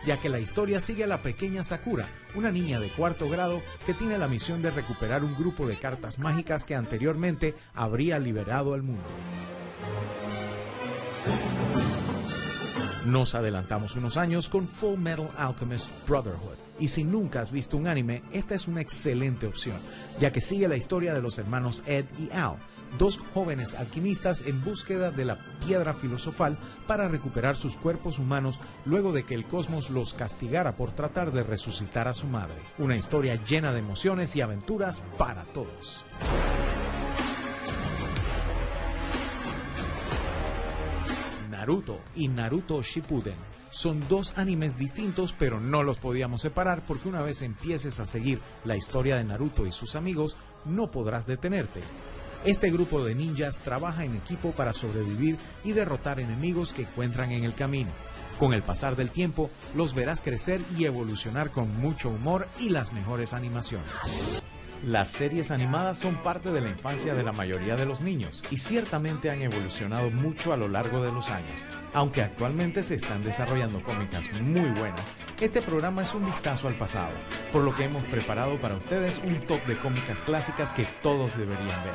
ya 0.06 0.18
que 0.18 0.28
la 0.28 0.38
historia 0.38 0.78
sigue 0.78 1.02
a 1.02 1.08
la 1.08 1.20
pequeña 1.20 1.64
Sakura, 1.64 2.06
una 2.36 2.52
niña 2.52 2.78
de 2.78 2.90
cuarto 2.90 3.28
grado 3.28 3.60
que 3.84 3.92
tiene 3.92 4.18
la 4.18 4.28
misión 4.28 4.62
de 4.62 4.70
recuperar 4.70 5.24
un 5.24 5.34
grupo 5.34 5.66
de 5.66 5.76
cartas 5.76 6.20
mágicas 6.20 6.64
que 6.64 6.76
anteriormente 6.76 7.56
habría 7.74 8.20
liberado 8.20 8.72
al 8.72 8.84
mundo. 8.84 9.08
Nos 13.04 13.34
adelantamos 13.34 13.96
unos 13.96 14.16
años 14.16 14.48
con 14.48 14.68
Full 14.68 15.00
Metal 15.00 15.28
Alchemist 15.36 15.90
Brotherhood. 16.06 16.67
Y 16.78 16.88
si 16.88 17.04
nunca 17.04 17.40
has 17.40 17.50
visto 17.50 17.76
un 17.76 17.88
anime, 17.88 18.22
esta 18.32 18.54
es 18.54 18.68
una 18.68 18.80
excelente 18.80 19.46
opción, 19.46 19.78
ya 20.20 20.30
que 20.30 20.40
sigue 20.40 20.68
la 20.68 20.76
historia 20.76 21.12
de 21.14 21.22
los 21.22 21.38
hermanos 21.38 21.82
Ed 21.86 22.04
y 22.18 22.30
Al, 22.32 22.56
dos 22.98 23.18
jóvenes 23.34 23.74
alquimistas 23.74 24.42
en 24.46 24.62
búsqueda 24.64 25.10
de 25.10 25.24
la 25.24 25.38
piedra 25.64 25.92
filosofal 25.92 26.56
para 26.86 27.08
recuperar 27.08 27.56
sus 27.56 27.76
cuerpos 27.76 28.18
humanos 28.18 28.60
luego 28.84 29.12
de 29.12 29.24
que 29.24 29.34
el 29.34 29.46
cosmos 29.46 29.90
los 29.90 30.14
castigara 30.14 30.76
por 30.76 30.92
tratar 30.92 31.32
de 31.32 31.42
resucitar 31.42 32.08
a 32.08 32.14
su 32.14 32.26
madre. 32.26 32.56
Una 32.78 32.96
historia 32.96 33.42
llena 33.44 33.72
de 33.72 33.80
emociones 33.80 34.34
y 34.36 34.40
aventuras 34.40 35.02
para 35.18 35.44
todos. 35.44 36.04
Naruto 41.50 42.00
y 42.14 42.28
Naruto 42.28 42.82
Shippuden 42.82 43.57
son 43.78 44.02
dos 44.08 44.36
animes 44.36 44.76
distintos, 44.76 45.32
pero 45.38 45.60
no 45.60 45.84
los 45.84 45.98
podíamos 45.98 46.42
separar 46.42 46.82
porque 46.84 47.08
una 47.08 47.22
vez 47.22 47.42
empieces 47.42 48.00
a 48.00 48.06
seguir 48.06 48.40
la 48.64 48.74
historia 48.76 49.14
de 49.14 49.22
Naruto 49.22 49.66
y 49.66 49.70
sus 49.70 49.94
amigos, 49.94 50.36
no 50.64 50.90
podrás 50.90 51.28
detenerte. 51.28 51.80
Este 52.44 52.72
grupo 52.72 53.04
de 53.04 53.14
ninjas 53.14 53.60
trabaja 53.60 54.04
en 54.04 54.16
equipo 54.16 54.50
para 54.50 54.72
sobrevivir 54.72 55.36
y 55.62 55.70
derrotar 55.70 56.18
enemigos 56.18 56.72
que 56.72 56.82
encuentran 56.82 57.30
en 57.30 57.44
el 57.44 57.54
camino. 57.54 57.90
Con 58.40 58.52
el 58.52 58.64
pasar 58.64 58.96
del 58.96 59.12
tiempo, 59.12 59.48
los 59.76 59.94
verás 59.94 60.22
crecer 60.22 60.60
y 60.76 60.84
evolucionar 60.84 61.52
con 61.52 61.72
mucho 61.80 62.08
humor 62.08 62.48
y 62.58 62.70
las 62.70 62.92
mejores 62.92 63.32
animaciones. 63.32 63.92
Las 64.84 65.10
series 65.10 65.50
animadas 65.50 65.98
son 65.98 66.14
parte 66.22 66.52
de 66.52 66.60
la 66.60 66.68
infancia 66.68 67.12
de 67.14 67.24
la 67.24 67.32
mayoría 67.32 67.74
de 67.74 67.84
los 67.84 68.00
niños 68.00 68.44
y 68.48 68.58
ciertamente 68.58 69.28
han 69.28 69.42
evolucionado 69.42 70.08
mucho 70.10 70.52
a 70.52 70.56
lo 70.56 70.68
largo 70.68 71.02
de 71.02 71.10
los 71.10 71.30
años. 71.30 71.50
Aunque 71.94 72.22
actualmente 72.22 72.84
se 72.84 72.94
están 72.94 73.24
desarrollando 73.24 73.82
cómicas 73.82 74.30
muy 74.40 74.70
buenas, 74.70 75.00
este 75.40 75.62
programa 75.62 76.02
es 76.02 76.14
un 76.14 76.24
vistazo 76.26 76.68
al 76.68 76.74
pasado, 76.74 77.12
por 77.52 77.64
lo 77.64 77.74
que 77.74 77.84
hemos 77.84 78.04
preparado 78.04 78.56
para 78.58 78.76
ustedes 78.76 79.20
un 79.24 79.40
top 79.46 79.64
de 79.66 79.76
cómicas 79.78 80.20
clásicas 80.20 80.70
que 80.70 80.86
todos 81.02 81.36
deberían 81.36 81.82
ver. 81.84 81.94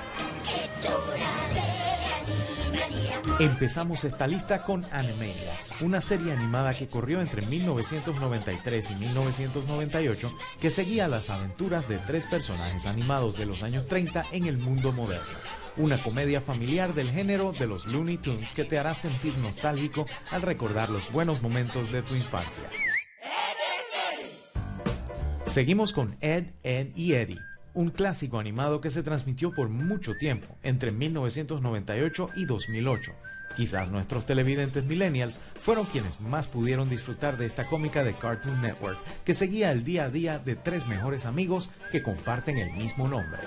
Empezamos 3.39 4.03
esta 4.03 4.27
lista 4.27 4.63
con 4.63 4.85
Animaniacs, 4.91 5.75
una 5.81 6.01
serie 6.01 6.31
animada 6.31 6.75
que 6.77 6.87
corrió 6.87 7.21
entre 7.21 7.41
1993 7.45 8.91
y 8.91 8.95
1998 8.95 10.33
que 10.59 10.71
seguía 10.71 11.07
las 11.07 11.29
aventuras 11.29 11.87
de 11.87 11.97
tres 11.99 12.27
personajes 12.27 12.85
animados 12.85 13.35
de 13.35 13.45
los 13.45 13.63
años 13.63 13.87
30 13.87 14.25
en 14.31 14.45
el 14.45 14.57
mundo 14.57 14.91
moderno. 14.91 15.37
Una 15.77 16.01
comedia 16.01 16.41
familiar 16.41 16.93
del 16.93 17.11
género 17.11 17.51
de 17.51 17.67
los 17.67 17.85
Looney 17.85 18.17
Tunes 18.17 18.53
que 18.53 18.65
te 18.65 18.77
hará 18.77 18.93
sentir 18.93 19.37
nostálgico 19.37 20.05
al 20.29 20.41
recordar 20.41 20.89
los 20.89 21.11
buenos 21.11 21.41
momentos 21.41 21.91
de 21.91 22.03
tu 22.03 22.15
infancia. 22.15 22.63
Seguimos 25.47 25.93
con 25.93 26.17
Ed, 26.21 26.45
Ed 26.63 26.95
y 26.95 27.13
Eddie 27.13 27.52
un 27.73 27.89
clásico 27.89 28.39
animado 28.39 28.81
que 28.81 28.91
se 28.91 29.03
transmitió 29.03 29.51
por 29.51 29.69
mucho 29.69 30.15
tiempo, 30.15 30.55
entre 30.63 30.91
1998 30.91 32.29
y 32.35 32.45
2008. 32.45 33.13
Quizás 33.55 33.89
nuestros 33.89 34.25
televidentes 34.25 34.83
millennials 34.83 35.39
fueron 35.59 35.85
quienes 35.85 36.19
más 36.19 36.47
pudieron 36.47 36.89
disfrutar 36.89 37.37
de 37.37 37.45
esta 37.45 37.67
cómica 37.67 38.03
de 38.03 38.13
Cartoon 38.13 38.61
Network, 38.61 38.97
que 39.23 39.33
seguía 39.33 39.71
el 39.71 39.83
día 39.83 40.05
a 40.05 40.09
día 40.09 40.39
de 40.39 40.55
tres 40.55 40.87
mejores 40.87 41.25
amigos 41.25 41.69
que 41.91 42.01
comparten 42.01 42.57
el 42.57 42.71
mismo 42.73 43.07
nombre. 43.07 43.41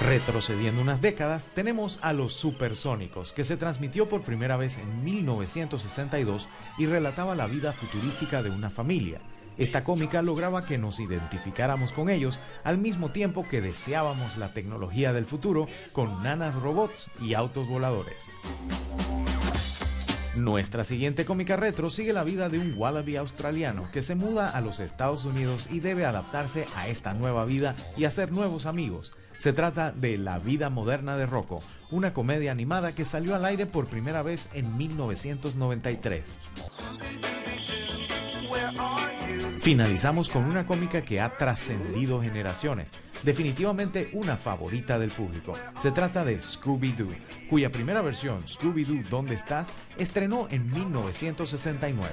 Retrocediendo 0.00 0.82
unas 0.82 1.00
décadas, 1.00 1.48
tenemos 1.54 1.98
a 2.02 2.12
Los 2.12 2.34
Supersónicos, 2.34 3.32
que 3.32 3.44
se 3.44 3.56
transmitió 3.56 4.08
por 4.08 4.22
primera 4.22 4.56
vez 4.56 4.78
en 4.78 5.04
1962 5.04 6.48
y 6.76 6.86
relataba 6.86 7.36
la 7.36 7.46
vida 7.46 7.72
futurística 7.72 8.42
de 8.42 8.50
una 8.50 8.68
familia, 8.68 9.20
esta 9.58 9.84
cómica 9.84 10.22
lograba 10.22 10.64
que 10.64 10.78
nos 10.78 11.00
identificáramos 11.00 11.92
con 11.92 12.10
ellos 12.10 12.38
al 12.64 12.78
mismo 12.78 13.10
tiempo 13.10 13.46
que 13.48 13.60
deseábamos 13.60 14.36
la 14.36 14.52
tecnología 14.52 15.12
del 15.12 15.26
futuro 15.26 15.66
con 15.92 16.22
nanas 16.22 16.54
robots 16.54 17.08
y 17.20 17.34
autos 17.34 17.68
voladores. 17.68 18.32
Nuestra 20.36 20.82
siguiente 20.82 21.26
cómica 21.26 21.56
retro 21.56 21.90
sigue 21.90 22.14
la 22.14 22.24
vida 22.24 22.48
de 22.48 22.58
un 22.58 22.74
wallaby 22.76 23.16
australiano 23.16 23.90
que 23.92 24.00
se 24.00 24.14
muda 24.14 24.48
a 24.48 24.62
los 24.62 24.80
Estados 24.80 25.26
Unidos 25.26 25.68
y 25.70 25.80
debe 25.80 26.06
adaptarse 26.06 26.66
a 26.74 26.88
esta 26.88 27.12
nueva 27.12 27.44
vida 27.44 27.76
y 27.98 28.04
hacer 28.04 28.32
nuevos 28.32 28.64
amigos. 28.64 29.12
Se 29.36 29.52
trata 29.52 29.92
de 29.92 30.16
La 30.16 30.38
vida 30.38 30.70
moderna 30.70 31.16
de 31.16 31.26
Rocco, 31.26 31.62
una 31.90 32.14
comedia 32.14 32.50
animada 32.52 32.94
que 32.94 33.04
salió 33.04 33.34
al 33.34 33.44
aire 33.44 33.66
por 33.66 33.88
primera 33.88 34.22
vez 34.22 34.48
en 34.54 34.76
1993. 34.76 36.38
Finalizamos 39.58 40.28
con 40.28 40.44
una 40.44 40.66
cómica 40.66 41.02
que 41.02 41.20
ha 41.20 41.30
trascendido 41.36 42.20
generaciones, 42.20 42.92
definitivamente 43.22 44.10
una 44.12 44.36
favorita 44.36 44.98
del 44.98 45.10
público. 45.10 45.54
Se 45.80 45.92
trata 45.92 46.24
de 46.24 46.38
Scooby-Doo, 46.38 47.14
cuya 47.48 47.70
primera 47.70 48.02
versión, 48.02 48.42
Scooby-Doo 48.44 49.08
¿Dónde 49.08 49.34
estás?, 49.34 49.72
estrenó 49.98 50.48
en 50.50 50.70
1969. 50.70 52.10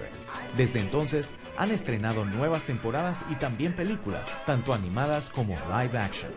Desde 0.58 0.80
entonces 0.80 1.32
han 1.58 1.72
estrenado 1.72 2.26
nuevas 2.26 2.64
temporadas 2.64 3.18
y 3.32 3.36
también 3.36 3.74
películas, 3.74 4.28
tanto 4.46 4.74
animadas 4.74 5.30
como 5.30 5.56
live 5.56 5.98
action. 5.98 6.32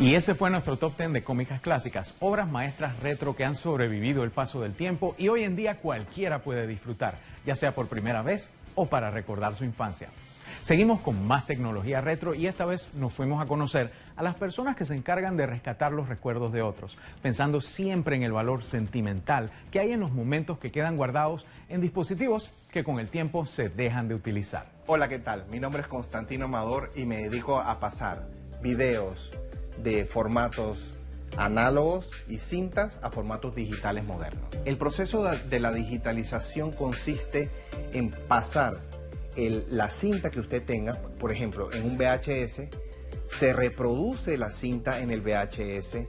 Y 0.00 0.14
ese 0.14 0.34
fue 0.34 0.48
nuestro 0.48 0.78
top 0.78 0.96
10 0.96 1.12
de 1.12 1.22
cómicas 1.22 1.60
clásicas, 1.60 2.14
obras 2.20 2.48
maestras 2.48 2.98
retro 3.00 3.36
que 3.36 3.44
han 3.44 3.54
sobrevivido 3.54 4.24
el 4.24 4.30
paso 4.30 4.62
del 4.62 4.72
tiempo 4.72 5.14
y 5.18 5.28
hoy 5.28 5.44
en 5.44 5.56
día 5.56 5.76
cualquiera 5.76 6.38
puede 6.38 6.66
disfrutar, 6.66 7.18
ya 7.46 7.56
sea 7.56 7.74
por 7.74 7.88
primera 7.88 8.22
vez 8.22 8.50
o 8.74 8.86
para 8.86 9.10
recordar 9.10 9.54
su 9.54 9.64
infancia. 9.64 10.08
Seguimos 10.62 11.00
con 11.00 11.26
más 11.26 11.46
tecnología 11.46 12.00
retro 12.00 12.34
y 12.34 12.46
esta 12.46 12.66
vez 12.66 12.88
nos 12.94 13.14
fuimos 13.14 13.42
a 13.42 13.46
conocer 13.46 13.92
a 14.16 14.22
las 14.22 14.34
personas 14.34 14.76
que 14.76 14.84
se 14.84 14.94
encargan 14.94 15.36
de 15.36 15.46
rescatar 15.46 15.92
los 15.92 16.08
recuerdos 16.08 16.52
de 16.52 16.60
otros, 16.60 16.98
pensando 17.22 17.60
siempre 17.60 18.16
en 18.16 18.24
el 18.24 18.32
valor 18.32 18.62
sentimental 18.62 19.50
que 19.70 19.80
hay 19.80 19.92
en 19.92 20.00
los 20.00 20.12
momentos 20.12 20.58
que 20.58 20.70
quedan 20.70 20.96
guardados 20.96 21.46
en 21.68 21.80
dispositivos 21.80 22.50
que 22.70 22.84
con 22.84 23.00
el 23.00 23.08
tiempo 23.08 23.46
se 23.46 23.70
dejan 23.70 24.08
de 24.08 24.14
utilizar. 24.14 24.64
Hola, 24.86 25.08
¿qué 25.08 25.18
tal? 25.18 25.46
Mi 25.50 25.60
nombre 25.60 25.80
es 25.82 25.88
Constantino 25.88 26.44
Amador 26.44 26.90
y 26.94 27.04
me 27.06 27.22
dedico 27.22 27.58
a 27.58 27.80
pasar 27.80 28.26
videos, 28.62 29.30
de 29.82 30.04
formatos 30.04 30.99
análogos 31.36 32.06
y 32.28 32.38
cintas 32.38 32.98
a 33.02 33.10
formatos 33.10 33.54
digitales 33.54 34.04
modernos. 34.04 34.44
El 34.64 34.76
proceso 34.76 35.24
de 35.24 35.60
la 35.60 35.72
digitalización 35.72 36.72
consiste 36.72 37.50
en 37.92 38.10
pasar 38.10 38.80
la 39.36 39.90
cinta 39.90 40.30
que 40.30 40.40
usted 40.40 40.62
tenga, 40.62 40.94
por 41.18 41.32
ejemplo, 41.32 41.72
en 41.72 41.86
un 41.86 41.96
VHS, 41.96 42.62
se 43.28 43.52
reproduce 43.52 44.36
la 44.36 44.50
cinta 44.50 45.00
en 45.00 45.10
el 45.10 45.20
VHS, 45.20 46.06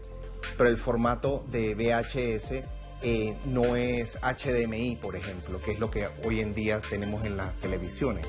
pero 0.58 0.70
el 0.70 0.78
formato 0.78 1.46
de 1.50 1.76
VHS 1.76 2.64
eh, 3.04 3.36
no 3.46 3.76
es 3.76 4.18
HDMI, 4.22 4.98
por 5.02 5.16
ejemplo, 5.16 5.60
que 5.62 5.72
es 5.72 5.80
lo 5.80 5.90
que 5.90 6.10
hoy 6.26 6.42
en 6.42 6.54
día 6.54 6.82
tenemos 6.82 7.26
en 7.26 7.38
las 7.38 7.54
televisiones, 7.60 8.26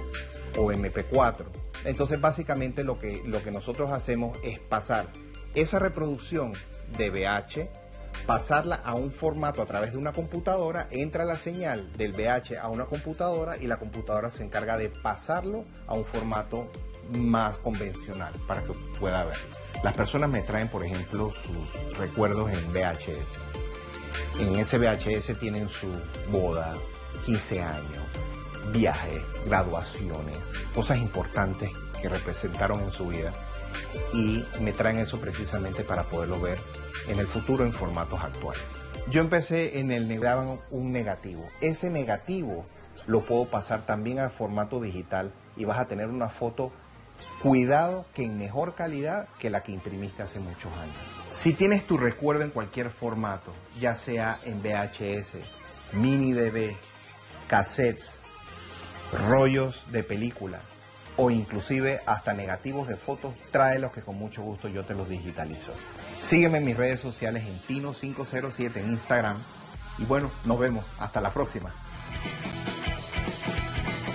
o 0.56 0.70
MP4. 0.70 1.44
Entonces, 1.84 2.20
básicamente 2.20 2.84
lo 2.84 2.99
que, 2.99 3.22
lo 3.25 3.42
que 3.42 3.50
nosotros 3.50 3.90
hacemos 3.90 4.38
es 4.44 4.58
pasar 4.58 5.08
esa 5.54 5.78
reproducción 5.78 6.52
de 6.96 7.11
VH, 7.11 7.68
pasarla 8.26 8.76
a 8.76 8.94
un 8.94 9.11
formato 9.11 9.62
a 9.62 9.66
través 9.66 9.92
de 9.92 9.99
una 9.99 10.12
computadora, 10.12 10.88
entra 10.90 11.25
la 11.25 11.34
señal 11.34 11.92
del 11.96 12.12
VH 12.12 12.58
a 12.58 12.68
una 12.68 12.87
computadora 12.87 13.56
y 13.56 13.66
la 13.66 13.78
computadora 13.78 14.30
se 14.30 14.44
encarga 14.44 14.76
de 14.76 14.90
pasarlo 14.90 15.64
a 15.87 15.94
un 15.94 16.04
formato 16.04 16.70
más 17.18 17.58
convencional 17.58 18.32
para 18.46 18.62
que 18.62 18.72
pueda 18.99 19.25
verlo. 19.25 19.56
Las 19.82 19.94
personas 19.94 20.30
me 20.30 20.42
traen, 20.42 20.68
por 20.68 20.84
ejemplo, 20.84 21.32
sus 21.32 21.99
recuerdos 21.99 22.50
en 22.52 22.72
VHS. 22.72 24.38
En 24.38 24.56
ese 24.56 24.78
VHS 24.78 25.38
tienen 25.38 25.68
su 25.68 25.88
boda, 26.30 26.75
15 27.26 27.61
años, 27.61 28.04
viajes, 28.72 29.20
graduaciones, 29.44 30.38
cosas 30.75 30.99
importantes 30.99 31.70
que 32.00 32.08
representaron 32.08 32.80
en 32.80 32.92
su 32.92 33.08
vida 33.08 33.32
y 34.12 34.44
me 34.60 34.72
traen 34.72 34.98
eso 34.98 35.20
precisamente 35.20 35.84
para 35.84 36.04
poderlo 36.04 36.40
ver 36.40 36.58
en 37.08 37.18
el 37.18 37.26
futuro 37.26 37.64
en 37.64 37.72
formatos 37.72 38.22
actuales. 38.22 38.62
Yo 39.10 39.20
empecé 39.20 39.78
en 39.80 39.90
el 39.90 40.08
daban 40.20 40.60
un 40.70 40.92
negativo. 40.92 41.48
Ese 41.60 41.90
negativo 41.90 42.64
lo 43.06 43.22
puedo 43.22 43.46
pasar 43.46 43.84
también 43.84 44.20
al 44.20 44.30
formato 44.30 44.80
digital 44.80 45.32
y 45.56 45.64
vas 45.64 45.78
a 45.78 45.86
tener 45.86 46.06
una 46.06 46.28
foto 46.28 46.72
Cuidado 47.42 48.06
que 48.14 48.24
en 48.24 48.38
mejor 48.38 48.74
calidad 48.74 49.28
que 49.38 49.50
la 49.50 49.62
que 49.62 49.72
imprimiste 49.72 50.22
hace 50.22 50.38
muchos 50.38 50.72
años. 50.74 50.94
Si 51.40 51.52
tienes 51.52 51.86
tu 51.86 51.98
recuerdo 51.98 52.44
en 52.44 52.50
cualquier 52.50 52.90
formato, 52.90 53.52
ya 53.80 53.94
sea 53.96 54.38
en 54.44 54.62
VHS, 54.62 55.36
mini 55.94 56.32
DV, 56.32 56.74
cassettes, 57.48 58.12
rollos 59.28 59.84
de 59.90 60.04
película 60.04 60.60
o 61.16 61.31
inclusive 61.31 62.00
hasta 62.07 62.33
negativos 62.33 62.88
de 62.88 62.97
fotos, 62.97 63.35
tráelos 63.50 63.92
que 63.92 64.02
con 64.02 64.16
mucho 64.16 64.42
gusto 64.42 64.69
yo 64.69 64.85
te 64.85 64.95
los 64.95 65.09
digitalizo. 65.09 65.73
Sígueme 66.23 66.59
en 66.59 66.64
mis 66.64 66.76
redes 66.76 67.00
sociales 67.00 67.45
en 67.45 67.61
Tino507 67.61 68.76
en 68.76 68.90
Instagram 68.90 69.37
y 69.99 70.04
bueno, 70.04 70.31
nos 70.45 70.59
vemos. 70.59 70.85
Hasta 70.99 71.21
la 71.21 71.31
próxima. 71.31 71.73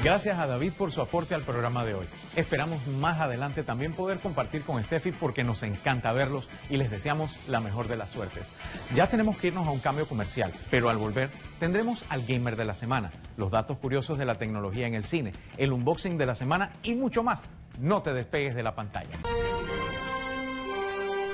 Gracias 0.08 0.40
a 0.40 0.48
David 0.48 0.72
por 0.72 0.94
su 0.94 1.02
aporte 1.02 1.36
al 1.36 1.42
programa 1.42 1.84
de 1.84 1.94
hoy. 1.94 2.06
Esperamos 2.38 2.88
más 2.88 3.20
adelante 3.20 3.62
también 3.62 3.92
poder 3.92 4.20
compartir 4.20 4.62
con 4.62 4.82
Steffi 4.82 5.12
porque 5.12 5.44
nos 5.44 5.64
encanta 5.64 6.14
verlos 6.14 6.48
y 6.70 6.78
les 6.78 6.90
deseamos 6.90 7.38
la 7.50 7.60
mejor 7.60 7.90
de 7.90 7.98
las 7.98 8.12
suertes. 8.12 8.48
Ya 8.96 9.08
tenemos 9.08 9.38
que 9.38 9.48
irnos 9.48 9.68
a 9.68 9.72
un 9.72 9.80
cambio 9.80 10.08
comercial, 10.08 10.54
pero 10.72 10.90
al 10.90 10.96
volver 10.96 11.30
tendremos 11.60 12.06
al 12.08 12.26
gamer 12.26 12.56
de 12.56 12.64
la 12.64 12.74
semana, 12.74 13.12
los 13.36 13.52
datos 13.52 13.80
curiosos 13.80 14.18
de 14.18 14.24
la 14.24 14.36
tecnología 14.36 14.88
en 14.88 14.94
el 14.94 15.04
cine, 15.04 15.34
el 15.58 15.74
unboxing 15.74 16.18
de 16.18 16.26
la 16.26 16.36
semana 16.36 16.72
y 16.84 16.96
mucho 16.96 17.22
más. 17.22 17.42
No 17.78 18.02
te 18.02 18.14
despegues 18.14 18.56
de 18.56 18.64
la 18.64 18.76
pantalla. 18.76 19.18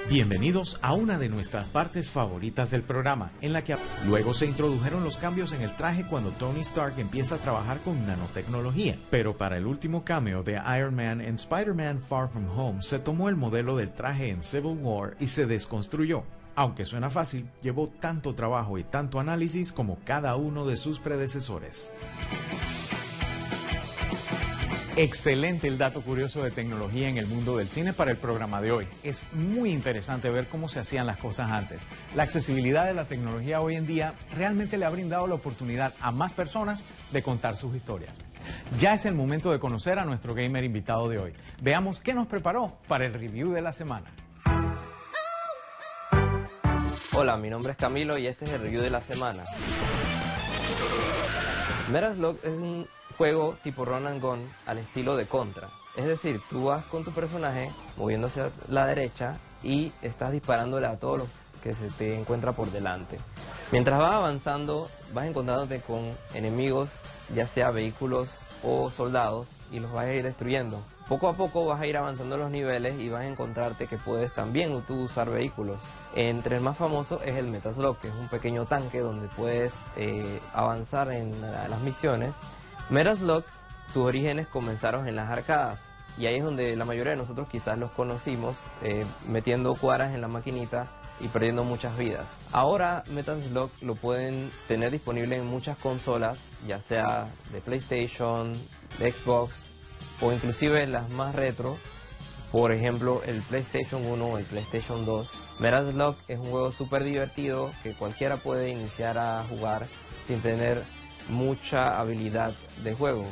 Bienvenidos 0.10 0.80
a 0.82 0.94
una 0.94 1.18
de 1.18 1.30
nuestras 1.30 1.70
partes 1.70 2.10
favoritas 2.10 2.70
del 2.70 2.84
programa, 2.84 3.32
en 3.42 3.54
la 3.54 3.64
que 3.64 3.78
luego 4.06 4.34
se 4.34 4.46
introdujeron 4.46 5.04
los 5.04 5.16
cambios 5.16 5.54
en 5.54 5.62
el 5.62 5.76
traje 5.78 6.06
cuando 6.06 6.32
Tony 6.32 6.60
Stark 6.60 7.00
empieza 7.00 7.36
a 7.36 7.38
trabajar 7.38 7.80
con 7.80 8.06
nanotecnología. 8.06 8.98
Pero 9.10 9.38
para 9.38 9.58
el 9.58 9.66
último 9.66 10.04
cameo 10.04 10.44
de 10.44 10.62
Iron 10.78 10.96
Man 10.96 11.22
en 11.22 11.36
Spider-Man 11.36 12.02
Far 12.02 12.30
From 12.30 12.50
Home 12.50 12.84
se 12.84 13.00
tomó 13.00 13.30
el 13.30 13.38
modelo 13.38 13.78
del 13.78 13.94
traje 13.94 14.30
en 14.30 14.44
Civil 14.44 14.78
War 14.82 15.16
y 15.22 15.28
se 15.28 15.46
desconstruyó. 15.46 16.24
Aunque 16.56 16.86
suena 16.86 17.10
fácil, 17.10 17.50
llevó 17.62 17.88
tanto 17.88 18.36
trabajo 18.36 18.78
y 18.78 18.84
tanto 18.84 19.20
análisis 19.20 19.72
como 19.72 20.00
cada 20.04 20.36
uno 20.36 20.68
de 20.68 20.78
sus 20.78 21.00
predecesores. 21.00 21.94
Excelente 24.96 25.68
el 25.68 25.80
dato 25.80 26.02
curioso 26.02 26.44
de 26.44 26.52
tecnología 26.52 27.10
en 27.10 27.18
el 27.18 27.26
mundo 27.26 27.58
del 27.58 27.68
cine 27.68 27.94
para 27.94 28.12
el 28.12 28.18
programa 28.18 28.62
de 28.62 28.72
hoy. 28.72 28.88
Es 29.02 29.24
muy 29.34 29.72
interesante 29.72 30.30
ver 30.30 30.46
cómo 30.46 30.70
se 30.70 30.80
hacían 30.80 31.08
las 31.08 31.18
cosas 31.18 31.50
antes. 31.50 31.82
La 32.16 32.22
accesibilidad 32.22 32.86
de 32.86 32.94
la 32.94 33.06
tecnología 33.06 33.60
hoy 33.60 33.76
en 33.76 33.88
día 33.88 34.14
realmente 34.36 34.78
le 34.78 34.86
ha 34.86 34.92
brindado 34.92 35.26
la 35.26 35.34
oportunidad 35.34 35.96
a 36.00 36.12
más 36.12 36.32
personas 36.34 36.84
de 37.12 37.24
contar 37.24 37.56
sus 37.56 37.76
historias. 37.76 38.14
Ya 38.78 38.94
es 38.94 39.06
el 39.06 39.16
momento 39.16 39.52
de 39.52 39.58
conocer 39.58 39.98
a 39.98 40.06
nuestro 40.06 40.36
gamer 40.36 40.64
invitado 40.64 41.10
de 41.10 41.18
hoy. 41.18 41.34
Veamos 41.64 42.00
qué 42.00 42.14
nos 42.14 42.28
preparó 42.28 42.78
para 42.88 43.08
el 43.08 43.16
review 43.16 43.52
de 43.52 43.64
la 43.64 43.74
semana. 43.74 44.12
Hola, 47.14 47.36
mi 47.38 47.50
nombre 47.50 47.72
es 47.72 47.80
Camilo 47.80 48.16
y 48.20 48.28
este 48.28 48.46
es 48.46 48.52
el 48.52 48.62
review 48.62 48.82
de 48.84 48.92
la 48.92 49.02
semana. 49.02 49.44
Metal 51.92 52.16
Slug 52.16 52.38
es 52.44 52.50
un 52.50 52.88
juego 53.18 53.56
tipo 53.64 53.86
run 53.86 54.08
and 54.08 54.22
gun 54.22 54.50
al 54.66 54.78
estilo 54.78 55.16
de 55.16 55.26
Contra. 55.26 55.70
Es 55.96 56.06
decir, 56.06 56.42
tú 56.50 56.66
vas 56.66 56.84
con 56.86 57.04
tu 57.04 57.12
personaje 57.12 57.70
moviéndose 57.98 58.42
a 58.42 58.50
la 58.68 58.86
derecha 58.86 59.38
y 59.62 59.92
estás 60.02 60.32
disparándole 60.32 60.88
a 60.88 60.98
todos 60.98 61.20
los 61.20 61.28
que 61.62 61.74
se 61.76 61.90
te 61.98 62.20
encuentra 62.20 62.52
por 62.52 62.72
delante. 62.72 63.20
Mientras 63.72 64.00
vas 64.00 64.14
avanzando, 64.14 64.90
vas 65.14 65.26
encontrándote 65.26 65.82
con 65.82 66.16
enemigos, 66.34 66.90
ya 67.34 67.48
sea 67.48 67.72
vehículos 67.72 68.30
o 68.64 68.90
soldados, 68.90 69.48
y 69.72 69.80
los 69.80 69.92
vas 69.92 70.06
a 70.06 70.14
ir 70.14 70.24
destruyendo. 70.24 70.80
Poco 71.08 71.28
a 71.28 71.36
poco 71.36 71.66
vas 71.66 71.82
a 71.82 71.88
ir 71.88 71.98
avanzando 71.98 72.38
los 72.38 72.50
niveles 72.50 73.00
y 73.00 73.10
vas 73.10 73.22
a 73.22 73.28
encontrarte 73.28 73.88
que 73.88 73.98
puedes 73.98 74.34
también 74.34 74.82
tú 74.84 75.04
usar 75.04 75.30
vehículos. 75.30 75.80
Entre 76.16 76.58
el 76.58 76.62
más 76.62 76.78
famoso 76.78 77.22
es 77.22 77.36
el 77.36 77.48
Metaslog, 77.48 78.00
que 78.00 78.08
es 78.08 78.14
un 78.14 78.30
pequeño 78.30 78.66
tanque 78.66 79.00
donde 79.00 79.28
puedes 79.30 79.74
eh, 79.96 80.40
avanzar 80.54 81.12
en 81.12 81.40
las 81.42 81.82
misiones 81.82 82.34
Metal 82.94 83.18
sus 83.18 84.04
orígenes 84.04 84.46
comenzaron 84.46 85.08
en 85.08 85.16
las 85.16 85.28
arcadas 85.28 85.80
y 86.16 86.28
ahí 86.28 86.36
es 86.36 86.44
donde 86.44 86.76
la 86.76 86.86
mayoría 86.86 87.14
de 87.14 87.18
nosotros 87.18 87.48
quizás 87.52 87.76
los 87.80 87.90
conocimos 87.90 88.56
eh, 88.84 89.04
metiendo 89.28 89.74
cuadras 89.74 90.14
en 90.14 90.22
la 90.22 90.28
maquinita 90.28 90.92
y 91.20 91.28
perdiendo 91.28 91.64
muchas 91.64 91.98
vidas. 91.98 92.28
Ahora 92.52 93.04
Metal 93.10 93.42
lo 93.82 93.96
pueden 93.96 94.52
tener 94.68 94.92
disponible 94.92 95.38
en 95.38 95.48
muchas 95.48 95.76
consolas, 95.80 96.38
ya 96.68 96.80
sea 96.82 97.30
de 97.52 97.62
PlayStation, 97.62 98.54
de 99.00 99.12
Xbox 99.12 99.56
o 100.22 100.32
inclusive 100.32 100.86
las 100.86 101.10
más 101.10 101.34
retro, 101.34 101.76
por 102.52 102.72
ejemplo 102.72 103.24
el 103.26 103.42
PlayStation 103.42 104.06
1 104.06 104.24
o 104.24 104.38
el 104.38 104.46
PlayStation 104.46 105.04
2. 105.04 105.32
Metal 105.62 106.16
es 106.28 106.38
un 106.38 106.52
juego 106.52 106.72
súper 106.72 107.04
divertido 107.04 107.72
que 107.82 107.96
cualquiera 107.96 108.38
puede 108.38 108.70
iniciar 108.70 109.18
a 109.18 109.44
jugar 109.50 109.88
sin 110.28 110.42
tener 110.42 110.84
mucha 111.30 112.00
habilidad 112.00 112.54
de 112.84 112.94
juego. 112.94 113.26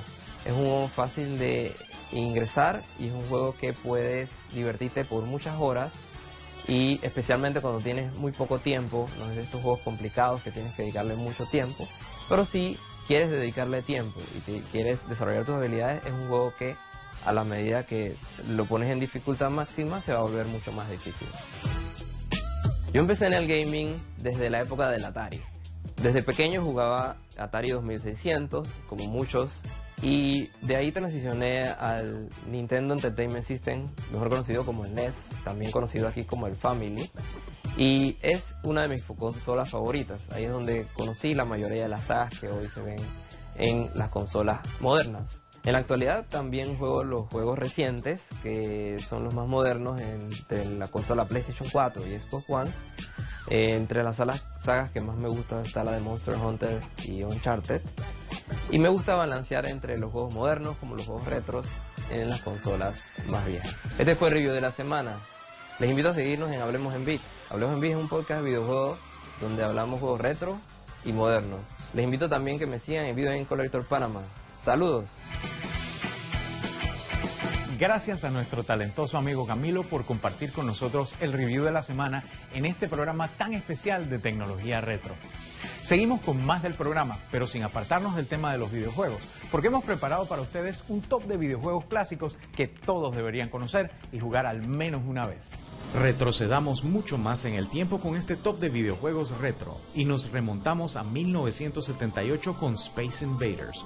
Es 0.46 0.52
un 0.52 0.64
juego 0.64 0.88
fácil 0.88 1.38
de 1.38 1.76
ingresar 2.12 2.82
y 3.00 3.08
es 3.08 3.14
un 3.14 3.28
juego 3.30 3.56
que 3.56 3.74
puedes 3.74 4.30
divertirte 4.54 5.06
por 5.06 5.24
muchas 5.24 5.56
horas 5.60 5.92
y 6.68 7.00
especialmente 7.04 7.62
cuando 7.62 7.80
tienes 7.80 8.14
muy 8.16 8.32
poco 8.32 8.60
tiempo, 8.60 9.10
no 9.18 9.30
es 9.30 9.36
de 9.36 9.42
estos 9.44 9.62
juegos 9.62 9.82
complicados 9.82 10.42
que 10.42 10.52
tienes 10.52 10.76
que 10.76 10.84
dedicarle 10.84 11.16
mucho 11.16 11.46
tiempo, 11.46 11.88
pero 12.30 12.46
si 12.46 12.78
quieres 13.08 13.32
dedicarle 13.32 13.82
tiempo 13.82 14.20
y 14.48 14.60
quieres 14.72 15.08
desarrollar 15.10 15.46
tus 15.46 15.56
habilidades, 15.56 16.06
es 16.06 16.12
un 16.12 16.28
juego 16.28 16.54
que 16.58 16.76
a 17.26 17.32
la 17.34 17.44
medida 17.44 17.86
que 17.86 18.16
lo 18.48 18.66
pones 18.66 18.90
en 18.90 19.00
dificultad 19.00 19.50
máxima 19.50 20.02
se 20.02 20.14
va 20.14 20.20
a 20.20 20.24
volver 20.24 20.46
mucho 20.48 20.72
más 20.72 20.90
difícil. 20.90 21.28
Yo 22.94 23.02
empecé 23.02 23.28
en 23.28 23.34
el 23.34 23.48
gaming 23.48 23.96
desde 24.18 24.50
la 24.50 24.62
época 24.62 24.90
del 24.90 25.06
Atari. 25.06 25.42
Desde 26.02 26.24
pequeño 26.24 26.64
jugaba 26.64 27.18
Atari 27.38 27.70
2600, 27.70 28.68
como 28.90 29.06
muchos, 29.06 29.62
y 30.02 30.50
de 30.64 30.76
ahí 30.76 30.92
transicioné 30.92 31.66
al 31.66 32.28
Nintendo 32.48 32.96
Entertainment 32.96 33.46
System, 33.46 33.84
mejor 34.12 34.30
conocido 34.30 34.66
como 34.66 34.84
el 34.84 34.96
NES, 34.96 35.16
también 35.44 35.72
conocido 35.72 36.08
aquí 36.08 36.24
como 36.24 36.48
el 36.48 36.56
Family. 36.56 37.08
Y 37.78 38.18
es 38.24 38.56
una 38.64 38.82
de 38.82 38.88
mis 38.88 39.04
consolas 39.04 39.70
favoritas. 39.70 40.26
Ahí 40.32 40.46
es 40.46 40.52
donde 40.52 40.88
conocí 40.96 41.34
la 41.34 41.46
mayoría 41.46 41.84
de 41.84 41.90
las 41.90 42.02
sagas 42.02 42.40
que 42.40 42.48
hoy 42.48 42.66
se 42.66 42.82
ven 42.82 43.00
en 43.58 43.88
las 43.94 44.10
consolas 44.10 44.60
modernas. 44.80 45.40
En 45.64 45.74
la 45.74 45.80
actualidad 45.80 46.26
también 46.28 46.76
juego 46.80 47.04
los 47.04 47.28
juegos 47.28 47.60
recientes, 47.60 48.22
que 48.42 48.98
son 49.08 49.24
los 49.24 49.36
más 49.36 49.48
modernos 49.48 50.02
entre 50.02 50.66
la 50.66 50.88
consola 50.88 51.26
PlayStation 51.26 51.70
4 51.72 52.08
y 52.08 52.20
Xbox 52.20 52.50
One 52.50 52.72
eh, 53.50 53.76
entre 53.76 54.04
las 54.04 54.18
sagas 54.18 54.92
que 54.92 55.02
más 55.02 55.18
me 55.18 55.30
gustan 55.30 55.66
está 55.66 55.84
la 55.84 55.94
de 55.94 56.02
Monster 56.02 56.36
Hunter 56.36 56.82
y 57.04 57.24
Uncharted. 57.24 57.82
Y 58.72 58.80
me 58.80 58.90
gusta 58.90 59.16
balancear 59.16 59.66
entre 59.68 59.98
los 59.98 60.12
juegos 60.12 60.34
modernos 60.34 60.78
como 60.78 60.96
los 60.96 61.06
juegos 61.06 61.26
retros 61.26 61.68
en 62.10 62.30
las 62.30 62.42
consolas 62.42 63.04
más 63.30 63.46
viejas. 63.46 63.76
Este 63.98 64.16
fue 64.16 64.30
el 64.30 64.36
review 64.36 64.54
de 64.54 64.62
la 64.62 64.72
semana. 64.72 65.18
Les 65.80 65.90
invito 65.90 66.10
a 66.10 66.14
seguirnos 66.14 66.52
en 66.52 66.62
Hablemos 66.62 66.94
en 66.94 67.06
Beat. 67.06 67.22
Hablemos 67.50 67.76
en 67.76 67.82
Beat 67.82 67.94
es 67.94 68.00
un 68.00 68.10
podcast 68.10 68.42
de 68.42 68.50
videojuegos 68.50 69.00
donde 69.40 69.64
hablamos 69.64 70.00
juegos 70.00 70.22
retro 70.22 70.60
y 71.04 71.12
modernos. 71.12 71.60
Les 71.94 72.06
invito 72.06 72.30
también 72.30 72.60
que 72.60 72.68
me 72.68 72.80
sigan 72.80 73.06
en 73.06 73.16
Video 73.16 73.32
en 73.32 73.46
Collector 73.46 73.86
Panama. 73.86 74.22
Saludos. 74.64 75.06
Gracias 77.82 78.24
a 78.24 78.30
nuestro 78.30 78.64
talentoso 78.64 79.18
amigo 79.18 79.48
Camilo 79.48 79.82
por 79.82 80.06
compartir 80.06 80.52
con 80.52 80.68
nosotros 80.68 81.16
el 81.20 81.34
review 81.34 81.64
de 81.64 81.72
la 81.72 81.82
semana 81.82 82.24
en 82.54 82.68
este 82.68 82.88
programa 82.88 83.28
tan 83.28 83.56
especial 83.56 84.08
de 84.08 84.20
tecnología 84.20 84.82
retro. 84.82 85.16
Seguimos 85.82 86.22
con 86.22 86.46
más 86.46 86.62
del 86.62 86.76
programa, 86.76 87.18
pero 87.32 87.48
sin 87.48 87.64
apartarnos 87.64 88.16
del 88.16 88.28
tema 88.28 88.52
de 88.52 88.60
los 88.60 88.72
videojuegos, 88.72 89.18
porque 89.50 89.70
hemos 89.70 89.84
preparado 89.84 90.28
para 90.28 90.44
ustedes 90.44 90.84
un 90.90 91.02
top 91.02 91.24
de 91.24 91.38
videojuegos 91.38 91.86
clásicos 91.86 92.38
que 92.56 92.68
todos 92.68 93.16
deberían 93.16 93.50
conocer 93.50 93.90
y 94.12 94.20
jugar 94.20 94.46
al 94.46 94.62
menos 94.62 95.02
una 95.08 95.26
vez. 95.26 95.50
Retrocedamos 95.96 96.84
mucho 96.84 97.18
más 97.18 97.46
en 97.46 97.56
el 97.56 97.68
tiempo 97.68 98.00
con 98.00 98.16
este 98.16 98.36
top 98.36 98.60
de 98.60 98.70
videojuegos 98.70 99.36
retro 99.40 99.80
y 99.96 100.06
nos 100.06 100.32
remontamos 100.32 100.98
a 100.98 101.04
1978 101.04 102.58
con 102.60 102.76
Space 102.76 103.26
Invaders, 103.26 103.84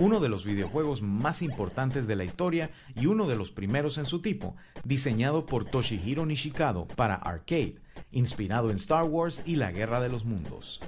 uno 0.00 0.20
de 0.20 0.28
los 0.28 0.44
videojuegos 0.44 1.02
más 1.02 1.42
importantes 1.42 2.06
de 2.06 2.16
la 2.16 2.24
historia 2.24 2.70
y 2.94 3.06
uno 3.06 3.26
de 3.26 3.36
los 3.36 3.50
primeros 3.50 3.98
en 3.98 4.06
su 4.06 4.20
tipo, 4.20 4.56
diseñado 4.84 5.46
por 5.46 5.64
Toshihiro 5.64 6.26
Nishikado 6.26 6.86
para 6.86 7.14
arcade, 7.14 7.76
inspirado 8.12 8.70
en 8.70 8.76
Star 8.76 9.04
Wars 9.04 9.42
y 9.46 9.56
la 9.56 9.72
Guerra 9.72 10.00
de 10.00 10.08
los 10.08 10.24
Mundos. 10.24 10.80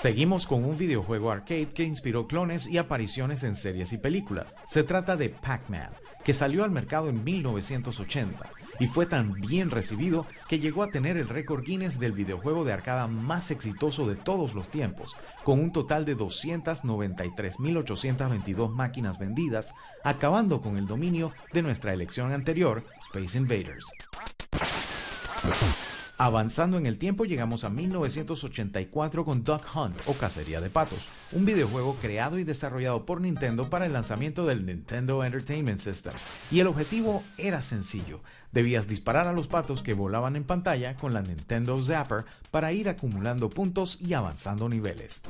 Seguimos 0.00 0.46
con 0.46 0.64
un 0.64 0.78
videojuego 0.78 1.30
arcade 1.30 1.68
que 1.68 1.82
inspiró 1.82 2.28
clones 2.28 2.68
y 2.68 2.78
apariciones 2.78 3.42
en 3.42 3.54
series 3.54 3.92
y 3.92 3.98
películas. 3.98 4.54
Se 4.68 4.84
trata 4.84 5.16
de 5.16 5.28
Pac-Man, 5.28 5.90
que 6.24 6.34
salió 6.34 6.62
al 6.62 6.70
mercado 6.70 7.08
en 7.08 7.24
1980 7.24 8.48
y 8.78 8.86
fue 8.86 9.06
tan 9.06 9.32
bien 9.32 9.70
recibido 9.70 10.26
que 10.48 10.60
llegó 10.60 10.82
a 10.82 10.88
tener 10.88 11.16
el 11.16 11.26
récord 11.28 11.64
Guinness 11.64 11.98
del 11.98 12.12
videojuego 12.12 12.64
de 12.64 12.72
arcada 12.72 13.06
más 13.06 13.50
exitoso 13.50 14.06
de 14.06 14.16
todos 14.16 14.54
los 14.54 14.68
tiempos, 14.68 15.16
con 15.44 15.60
un 15.60 15.72
total 15.72 16.04
de 16.04 16.14
293.822 16.16 18.70
máquinas 18.70 19.18
vendidas, 19.18 19.74
acabando 20.04 20.60
con 20.60 20.76
el 20.76 20.86
dominio 20.86 21.32
de 21.52 21.62
nuestra 21.62 21.92
elección 21.92 22.32
anterior, 22.32 22.84
Space 23.00 23.38
Invaders. 23.38 23.86
Avanzando 26.20 26.78
en 26.78 26.86
el 26.86 26.98
tiempo 26.98 27.24
llegamos 27.26 27.62
a 27.62 27.70
1984 27.70 29.24
con 29.24 29.44
Duck 29.44 29.64
Hunt 29.72 29.96
o 30.06 30.14
Cacería 30.14 30.60
de 30.60 30.68
Patos, 30.68 31.06
un 31.30 31.44
videojuego 31.44 31.94
creado 32.02 32.40
y 32.40 32.44
desarrollado 32.44 33.06
por 33.06 33.20
Nintendo 33.20 33.70
para 33.70 33.86
el 33.86 33.92
lanzamiento 33.92 34.44
del 34.44 34.66
Nintendo 34.66 35.22
Entertainment 35.22 35.78
System. 35.78 36.12
Y 36.50 36.58
el 36.58 36.66
objetivo 36.66 37.22
era 37.36 37.62
sencillo, 37.62 38.20
debías 38.50 38.88
disparar 38.88 39.28
a 39.28 39.32
los 39.32 39.46
patos 39.46 39.80
que 39.80 39.94
volaban 39.94 40.34
en 40.34 40.42
pantalla 40.42 40.96
con 40.96 41.14
la 41.14 41.22
Nintendo 41.22 41.80
Zapper 41.80 42.24
para 42.50 42.72
ir 42.72 42.88
acumulando 42.88 43.48
puntos 43.48 43.96
y 44.00 44.14
avanzando 44.14 44.68
niveles. 44.68 45.22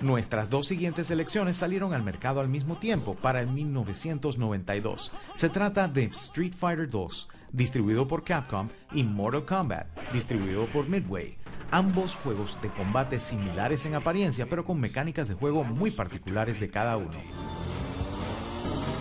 Nuestras 0.00 0.48
dos 0.48 0.66
siguientes 0.66 1.08
selecciones 1.08 1.56
salieron 1.56 1.92
al 1.92 2.04
mercado 2.04 2.40
al 2.40 2.48
mismo 2.48 2.76
tiempo 2.76 3.16
para 3.16 3.40
el 3.40 3.48
1992. 3.48 5.12
Se 5.34 5.50
trata 5.50 5.88
de 5.88 6.04
Street 6.04 6.54
Fighter 6.56 6.88
2, 6.88 7.28
distribuido 7.52 8.06
por 8.08 8.24
Capcom, 8.24 8.68
y 8.92 9.02
Mortal 9.02 9.44
Kombat, 9.44 9.86
distribuido 10.12 10.66
por 10.66 10.88
Midway. 10.88 11.36
Ambos 11.70 12.14
juegos 12.14 12.56
de 12.62 12.68
combate 12.70 13.20
similares 13.20 13.84
en 13.84 13.94
apariencia, 13.94 14.46
pero 14.46 14.64
con 14.64 14.80
mecánicas 14.80 15.28
de 15.28 15.34
juego 15.34 15.64
muy 15.64 15.90
particulares 15.90 16.60
de 16.60 16.70
cada 16.70 16.96
uno. 16.96 17.18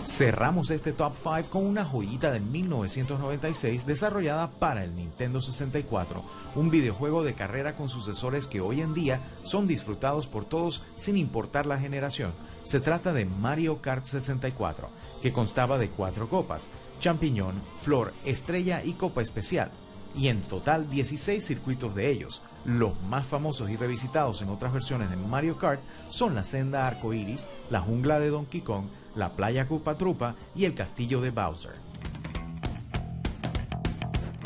Cerramos 0.07 0.69
este 0.69 0.93
top 0.93 1.13
5 1.21 1.49
con 1.49 1.65
una 1.65 1.83
joyita 1.83 2.31
de 2.31 2.39
1996 2.39 3.86
desarrollada 3.86 4.49
para 4.49 4.83
el 4.83 4.95
Nintendo 4.95 5.41
64, 5.41 6.23
un 6.55 6.69
videojuego 6.69 7.23
de 7.23 7.33
carrera 7.33 7.75
con 7.75 7.89
sucesores 7.89 8.47
que 8.47 8.62
hoy 8.62 8.81
en 8.81 8.93
día 8.93 9.19
son 9.43 9.67
disfrutados 9.67 10.25
por 10.25 10.45
todos 10.45 10.81
sin 10.95 11.17
importar 11.17 11.65
la 11.65 11.77
generación. 11.77 12.31
Se 12.63 12.79
trata 12.79 13.13
de 13.13 13.25
Mario 13.25 13.81
Kart 13.81 14.05
64, 14.05 14.89
que 15.21 15.34
constaba 15.34 15.77
de 15.77 15.89
cuatro 15.89 16.30
copas, 16.30 16.67
champiñón, 16.99 17.56
flor, 17.82 18.13
estrella 18.25 18.84
y 18.84 18.93
copa 18.93 19.21
especial, 19.21 19.71
y 20.15 20.30
en 20.30 20.41
total 20.41 20.89
16 20.89 21.45
circuitos 21.45 21.95
de 21.95 22.10
ellos. 22.10 22.41
Los 22.65 22.99
más 23.03 23.25
famosos 23.25 23.69
y 23.69 23.77
revisitados 23.77 24.41
en 24.41 24.49
otras 24.49 24.73
versiones 24.73 25.10
de 25.10 25.15
Mario 25.15 25.58
Kart 25.58 25.82
son 26.10 26.36
la 26.36 26.43
senda 26.43 26.88
arcoiris, 26.88 27.47
la 27.69 27.82
jungla 27.82 28.19
de 28.19 28.30
Donkey 28.30 28.62
Kong, 28.62 28.86
la 29.15 29.30
playa 29.30 29.67
Cupa 29.67 29.95
Trupa 29.95 30.36
y 30.56 30.65
el 30.65 30.73
castillo 30.73 31.21
de 31.21 31.32
Bowser. 31.32 31.88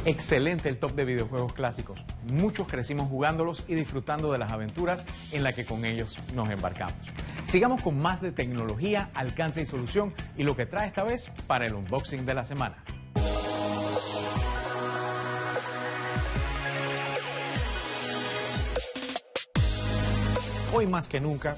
Excelente 0.03 0.67
el 0.67 0.79
top 0.79 0.95
de 0.95 1.05
videojuegos 1.05 1.53
clásicos. 1.53 2.03
Muchos 2.27 2.67
crecimos 2.67 3.07
jugándolos 3.07 3.63
y 3.67 3.75
disfrutando 3.75 4.31
de 4.31 4.39
las 4.39 4.51
aventuras 4.51 5.05
en 5.31 5.43
las 5.43 5.53
que 5.53 5.63
con 5.63 5.85
ellos 5.85 6.17
nos 6.33 6.49
embarcamos. 6.49 6.95
Sigamos 7.51 7.81
con 7.81 7.99
más 7.99 8.21
de 8.21 8.31
tecnología, 8.31 9.09
alcance 9.13 9.61
y 9.61 9.65
solución 9.65 10.13
y 10.37 10.43
lo 10.43 10.55
que 10.55 10.65
trae 10.65 10.87
esta 10.87 11.03
vez 11.03 11.29
para 11.47 11.65
el 11.65 11.73
unboxing 11.73 12.25
de 12.25 12.33
la 12.33 12.45
semana. 12.45 12.81
Hoy 20.73 20.87
más 20.87 21.09
que 21.09 21.19
nunca 21.19 21.57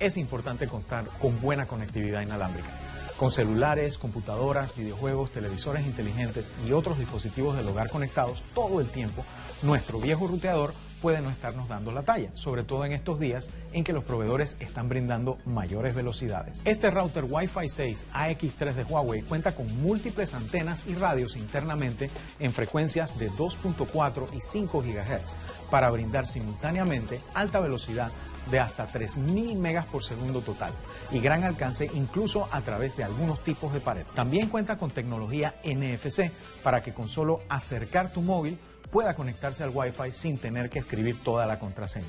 es 0.00 0.16
importante 0.16 0.66
contar 0.66 1.04
con 1.20 1.38
buena 1.42 1.66
conectividad 1.66 2.22
inalámbrica. 2.22 2.70
Con 3.18 3.30
celulares, 3.30 3.98
computadoras, 3.98 4.74
videojuegos, 4.74 5.30
televisores 5.30 5.84
inteligentes 5.84 6.50
y 6.66 6.72
otros 6.72 6.98
dispositivos 6.98 7.54
del 7.54 7.68
hogar 7.68 7.90
conectados 7.90 8.42
todo 8.54 8.80
el 8.80 8.88
tiempo, 8.88 9.26
nuestro 9.60 10.00
viejo 10.00 10.26
ruteador 10.26 10.72
puede 11.04 11.20
no 11.20 11.28
estarnos 11.28 11.68
dando 11.68 11.92
la 11.92 12.02
talla, 12.02 12.30
sobre 12.32 12.64
todo 12.64 12.86
en 12.86 12.92
estos 12.92 13.20
días 13.20 13.50
en 13.74 13.84
que 13.84 13.92
los 13.92 14.04
proveedores 14.04 14.56
están 14.58 14.88
brindando 14.88 15.36
mayores 15.44 15.94
velocidades. 15.94 16.62
Este 16.64 16.90
router 16.90 17.26
Wi-Fi 17.28 17.68
6 17.68 18.06
AX3 18.14 18.72
de 18.72 18.84
Huawei 18.84 19.20
cuenta 19.20 19.54
con 19.54 19.66
múltiples 19.82 20.32
antenas 20.32 20.82
y 20.86 20.94
radios 20.94 21.36
internamente 21.36 22.08
en 22.38 22.52
frecuencias 22.52 23.18
de 23.18 23.30
2.4 23.32 24.34
y 24.34 24.40
5 24.40 24.80
GHz 24.80 25.34
para 25.70 25.90
brindar 25.90 26.26
simultáneamente 26.26 27.20
alta 27.34 27.60
velocidad 27.60 28.10
de 28.50 28.60
hasta 28.60 28.88
3.000 28.88 29.56
megas 29.56 29.84
por 29.84 30.04
segundo 30.04 30.40
total 30.40 30.72
y 31.12 31.20
gran 31.20 31.44
alcance 31.44 31.90
incluso 31.92 32.48
a 32.50 32.62
través 32.62 32.96
de 32.96 33.04
algunos 33.04 33.44
tipos 33.44 33.74
de 33.74 33.80
pared. 33.80 34.06
También 34.14 34.48
cuenta 34.48 34.78
con 34.78 34.90
tecnología 34.90 35.54
NFC 35.64 36.30
para 36.62 36.82
que 36.82 36.94
con 36.94 37.10
solo 37.10 37.42
acercar 37.50 38.10
tu 38.10 38.22
móvil 38.22 38.58
pueda 38.94 39.14
conectarse 39.14 39.64
al 39.64 39.72
Wi-Fi 39.74 40.12
sin 40.12 40.38
tener 40.38 40.70
que 40.70 40.78
escribir 40.78 41.16
toda 41.24 41.46
la 41.46 41.58
contraseña. 41.58 42.06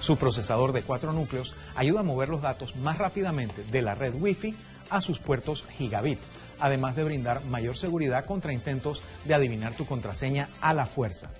Su 0.00 0.16
procesador 0.16 0.72
de 0.72 0.82
cuatro 0.82 1.12
núcleos 1.12 1.54
ayuda 1.76 2.00
a 2.00 2.02
mover 2.02 2.28
los 2.28 2.42
datos 2.42 2.74
más 2.74 2.98
rápidamente 2.98 3.62
de 3.62 3.82
la 3.82 3.94
red 3.94 4.12
Wi-Fi 4.20 4.52
a 4.90 5.00
sus 5.00 5.20
puertos 5.20 5.64
gigabit, 5.78 6.18
además 6.58 6.96
de 6.96 7.04
brindar 7.04 7.44
mayor 7.44 7.76
seguridad 7.76 8.24
contra 8.24 8.52
intentos 8.52 9.00
de 9.24 9.34
adivinar 9.34 9.74
tu 9.74 9.86
contraseña 9.86 10.48
a 10.60 10.74
la 10.74 10.86
fuerza. 10.86 11.30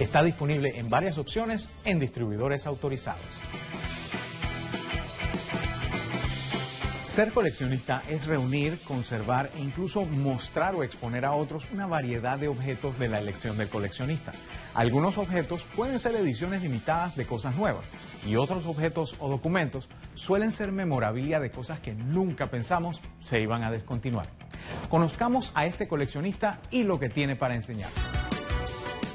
Está 0.00 0.20
disponible 0.24 0.80
en 0.80 0.90
varias 0.90 1.16
opciones 1.16 1.70
en 1.84 2.00
distribuidores 2.00 2.66
autorizados. 2.66 3.40
Ser 7.10 7.32
coleccionista 7.32 8.04
es 8.08 8.26
reunir, 8.26 8.78
conservar 8.84 9.50
e 9.56 9.60
incluso 9.60 10.04
mostrar 10.04 10.76
o 10.76 10.84
exponer 10.84 11.24
a 11.24 11.32
otros 11.32 11.66
una 11.72 11.88
variedad 11.88 12.38
de 12.38 12.46
objetos 12.46 12.96
de 13.00 13.08
la 13.08 13.18
elección 13.18 13.58
del 13.58 13.68
coleccionista. 13.68 14.30
Algunos 14.74 15.18
objetos 15.18 15.64
pueden 15.74 15.98
ser 15.98 16.14
ediciones 16.14 16.62
limitadas 16.62 17.16
de 17.16 17.26
cosas 17.26 17.56
nuevas 17.56 17.84
y 18.28 18.36
otros 18.36 18.64
objetos 18.64 19.16
o 19.18 19.28
documentos 19.28 19.88
suelen 20.14 20.52
ser 20.52 20.70
memorabilia 20.70 21.40
de 21.40 21.50
cosas 21.50 21.80
que 21.80 21.94
nunca 21.94 22.46
pensamos 22.46 23.00
se 23.18 23.40
iban 23.40 23.64
a 23.64 23.72
descontinuar. 23.72 24.28
Conozcamos 24.88 25.50
a 25.56 25.66
este 25.66 25.88
coleccionista 25.88 26.60
y 26.70 26.84
lo 26.84 27.00
que 27.00 27.08
tiene 27.08 27.34
para 27.34 27.56
enseñar. 27.56 27.90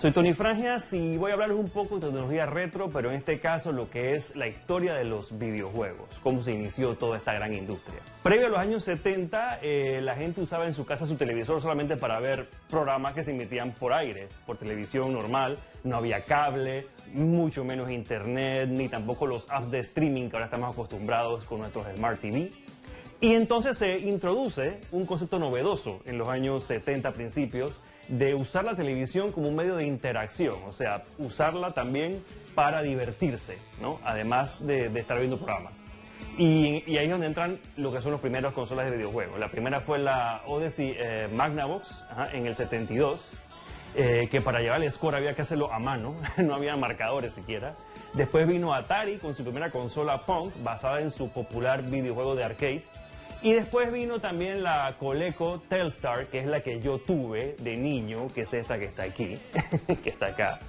Soy 0.06 0.12
Tony 0.12 0.36
Frangias 0.36 0.94
y 0.94 1.18
voy 1.18 1.32
a 1.32 1.34
hablarles 1.34 1.58
un 1.58 1.68
poco 1.68 1.96
de 1.96 2.02
tecnología 2.02 2.46
retro, 2.46 2.92
pero 2.92 3.10
en 3.10 3.16
este 3.16 3.40
caso 3.40 3.72
lo 3.72 3.90
que 3.90 4.14
es 4.14 4.36
la 4.36 4.48
historia 4.48 4.94
de 4.94 5.04
los 5.04 5.40
videojuegos, 5.40 6.20
cómo 6.22 6.44
se 6.44 6.54
inició 6.54 6.94
toda 6.94 7.18
esta 7.18 7.34
gran 7.34 7.56
industria. 7.56 7.98
Previo 8.22 8.46
a 8.46 8.50
los 8.52 8.60
años 8.60 8.84
70, 8.84 9.62
eh, 9.64 10.02
la 10.04 10.14
gente 10.14 10.42
usaba 10.42 10.68
en 10.68 10.76
su 10.76 10.86
casa 10.86 11.08
su 11.08 11.16
televisor 11.16 11.60
solamente 11.60 11.98
para 11.98 12.20
ver 12.20 12.48
programas 12.70 13.16
que 13.16 13.24
se 13.24 13.32
emitían 13.32 13.72
por 13.72 13.94
aire, 13.94 14.28
por 14.46 14.58
televisión 14.58 15.12
normal, 15.12 15.58
no 15.84 15.98
había 15.98 16.24
cable, 16.24 16.86
mucho 17.12 17.64
menos 17.64 17.90
internet, 17.90 18.70
ni 18.70 18.88
tampoco 18.90 19.26
los 19.26 19.48
apps 19.50 19.72
de 19.72 19.80
streaming 19.80 20.30
que 20.30 20.36
ahora 20.36 20.46
estamos 20.46 20.72
acostumbrados 20.72 21.46
con 21.46 21.62
nuestros 21.62 21.84
Smart 21.96 22.20
TV. 22.20 22.52
Y 23.22 23.34
entonces 23.34 23.76
se 23.76 23.98
introduce 23.98 24.82
un 24.92 25.08
concepto 25.08 25.40
novedoso 25.40 26.02
en 26.06 26.20
los 26.20 26.28
años 26.28 26.64
70 26.66 27.12
principios, 27.14 27.82
de 28.08 28.36
usar 28.36 28.66
la 28.66 28.76
televisión 28.76 29.32
como 29.32 29.48
un 29.48 29.56
medio 29.56 29.76
de 29.76 29.86
interacción, 29.86 30.56
o 30.68 30.72
sea, 30.72 31.04
usarla 31.18 31.72
también 31.72 32.24
para 32.54 32.82
divertirse, 32.82 33.58
¿no? 33.82 34.00
Además 34.04 34.66
de, 34.66 34.88
estar 35.00 35.18
viendo 35.20 35.38
programas. 35.38 35.76
Y, 36.38 36.84
ahí 36.98 37.06
es 37.06 37.10
donde 37.10 37.28
entran 37.28 37.60
lo 37.78 37.92
que 37.92 38.02
son 38.02 38.12
los 38.12 38.22
primeros 38.22 38.54
consolas 38.54 38.86
de 38.86 38.98
videojuegos. 38.98 39.40
La 39.40 39.50
primera 39.50 39.80
fue 39.80 40.00
la 40.00 40.42
Odyssey 40.48 40.96
eh, 40.98 41.30
Magnavox 41.34 42.04
en 42.34 42.46
el 42.46 42.56
72, 42.56 43.32
eh, 43.96 44.28
que 44.30 44.42
para 44.42 44.60
llevar 44.60 44.84
el 44.84 44.92
score 44.92 45.16
había 45.16 45.34
que 45.34 45.44
hacerlo 45.44 45.72
a 45.72 45.80
mano, 45.80 46.16
no 46.38 46.56
había 46.56 46.76
marcadores 46.76 47.34
siquiera. 47.34 47.76
Después 48.14 48.48
vino 48.48 48.74
Atari 48.74 49.18
con 49.18 49.36
su 49.36 49.44
primera 49.44 49.72
consola 49.72 50.26
Punk, 50.26 50.54
basada 50.64 51.02
en 51.02 51.12
su 51.12 51.30
popular 51.30 51.84
videojuego 51.84 52.36
de 52.36 52.44
arcade, 52.44 52.84
y 53.46 53.54
después 53.54 53.94
vino 53.94 54.18
también 54.18 54.64
la 54.64 54.96
Coleco 54.98 55.62
Telstar, 55.70 56.26
que 56.30 56.40
es 56.40 56.48
la 56.48 56.62
que 56.62 56.82
yo 56.82 56.98
tuve 56.98 57.56
de 57.60 57.78
niño, 57.78 58.26
que 58.34 58.42
es 58.42 58.54
esta 58.56 58.80
que 58.80 58.86
está 58.86 59.04
aquí, 59.04 59.38
que 60.04 60.10
está 60.10 60.30
acá, 60.30 60.60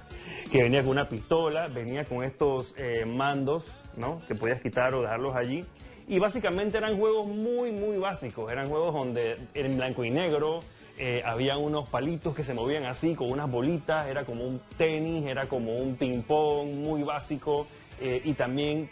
que 0.51 0.61
venía 0.61 0.81
con 0.81 0.91
una 0.91 1.09
pistola, 1.09 1.69
venía 1.69 2.05
con 2.05 2.23
estos 2.23 2.75
eh, 2.77 3.03
mandos, 3.03 3.83
¿no? 3.95 4.21
Que 4.27 4.35
podías 4.35 4.61
quitar 4.61 4.93
o 4.93 5.01
dejarlos 5.01 5.35
allí. 5.35 5.65
Y 6.07 6.19
básicamente 6.19 6.77
eran 6.77 6.99
juegos 6.99 7.25
muy, 7.25 7.71
muy 7.71 7.97
básicos. 7.97 8.51
Eran 8.51 8.69
juegos 8.69 8.93
donde 8.93 9.39
en 9.55 9.75
blanco 9.75 10.05
y 10.05 10.11
negro, 10.11 10.59
eh, 10.99 11.23
había 11.25 11.57
unos 11.57 11.89
palitos 11.89 12.35
que 12.35 12.43
se 12.43 12.53
movían 12.53 12.85
así, 12.85 13.15
con 13.15 13.31
unas 13.31 13.49
bolitas, 13.49 14.07
era 14.07 14.23
como 14.23 14.45
un 14.45 14.61
tenis, 14.77 15.25
era 15.25 15.47
como 15.47 15.77
un 15.77 15.95
ping-pong 15.95 16.67
muy 16.75 17.01
básico. 17.01 17.65
Eh, 17.99 18.21
y 18.23 18.33
también 18.33 18.91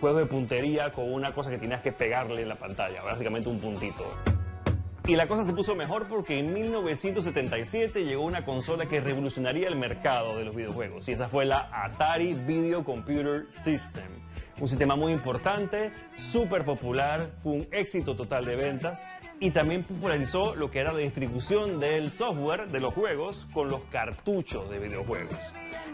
juegos 0.00 0.20
de 0.20 0.26
puntería 0.26 0.92
con 0.92 1.12
una 1.12 1.32
cosa 1.32 1.50
que 1.50 1.58
tenías 1.58 1.82
que 1.82 1.92
pegarle 1.92 2.42
en 2.42 2.48
la 2.48 2.56
pantalla, 2.56 3.02
básicamente 3.02 3.48
un 3.48 3.58
puntito. 3.58 4.04
Y 5.06 5.16
la 5.16 5.28
cosa 5.28 5.44
se 5.44 5.52
puso 5.52 5.74
mejor 5.74 6.06
porque 6.08 6.38
en 6.38 6.54
1977 6.54 8.04
llegó 8.04 8.24
una 8.24 8.42
consola 8.46 8.86
que 8.86 9.02
revolucionaría 9.02 9.68
el 9.68 9.76
mercado 9.76 10.38
de 10.38 10.46
los 10.46 10.56
videojuegos 10.56 11.06
y 11.08 11.12
esa 11.12 11.28
fue 11.28 11.44
la 11.44 11.68
Atari 11.70 12.32
Video 12.32 12.84
Computer 12.84 13.44
System. 13.50 14.08
Un 14.58 14.66
sistema 14.66 14.96
muy 14.96 15.12
importante, 15.12 15.92
súper 16.16 16.64
popular, 16.64 17.32
fue 17.42 17.52
un 17.52 17.68
éxito 17.70 18.16
total 18.16 18.46
de 18.46 18.56
ventas 18.56 19.04
y 19.40 19.50
también 19.50 19.82
popularizó 19.82 20.54
lo 20.54 20.70
que 20.70 20.78
era 20.78 20.90
la 20.90 21.00
distribución 21.00 21.80
del 21.80 22.10
software 22.10 22.68
de 22.68 22.80
los 22.80 22.94
juegos 22.94 23.46
con 23.52 23.68
los 23.68 23.82
cartuchos 23.90 24.70
de 24.70 24.78
videojuegos. 24.78 25.36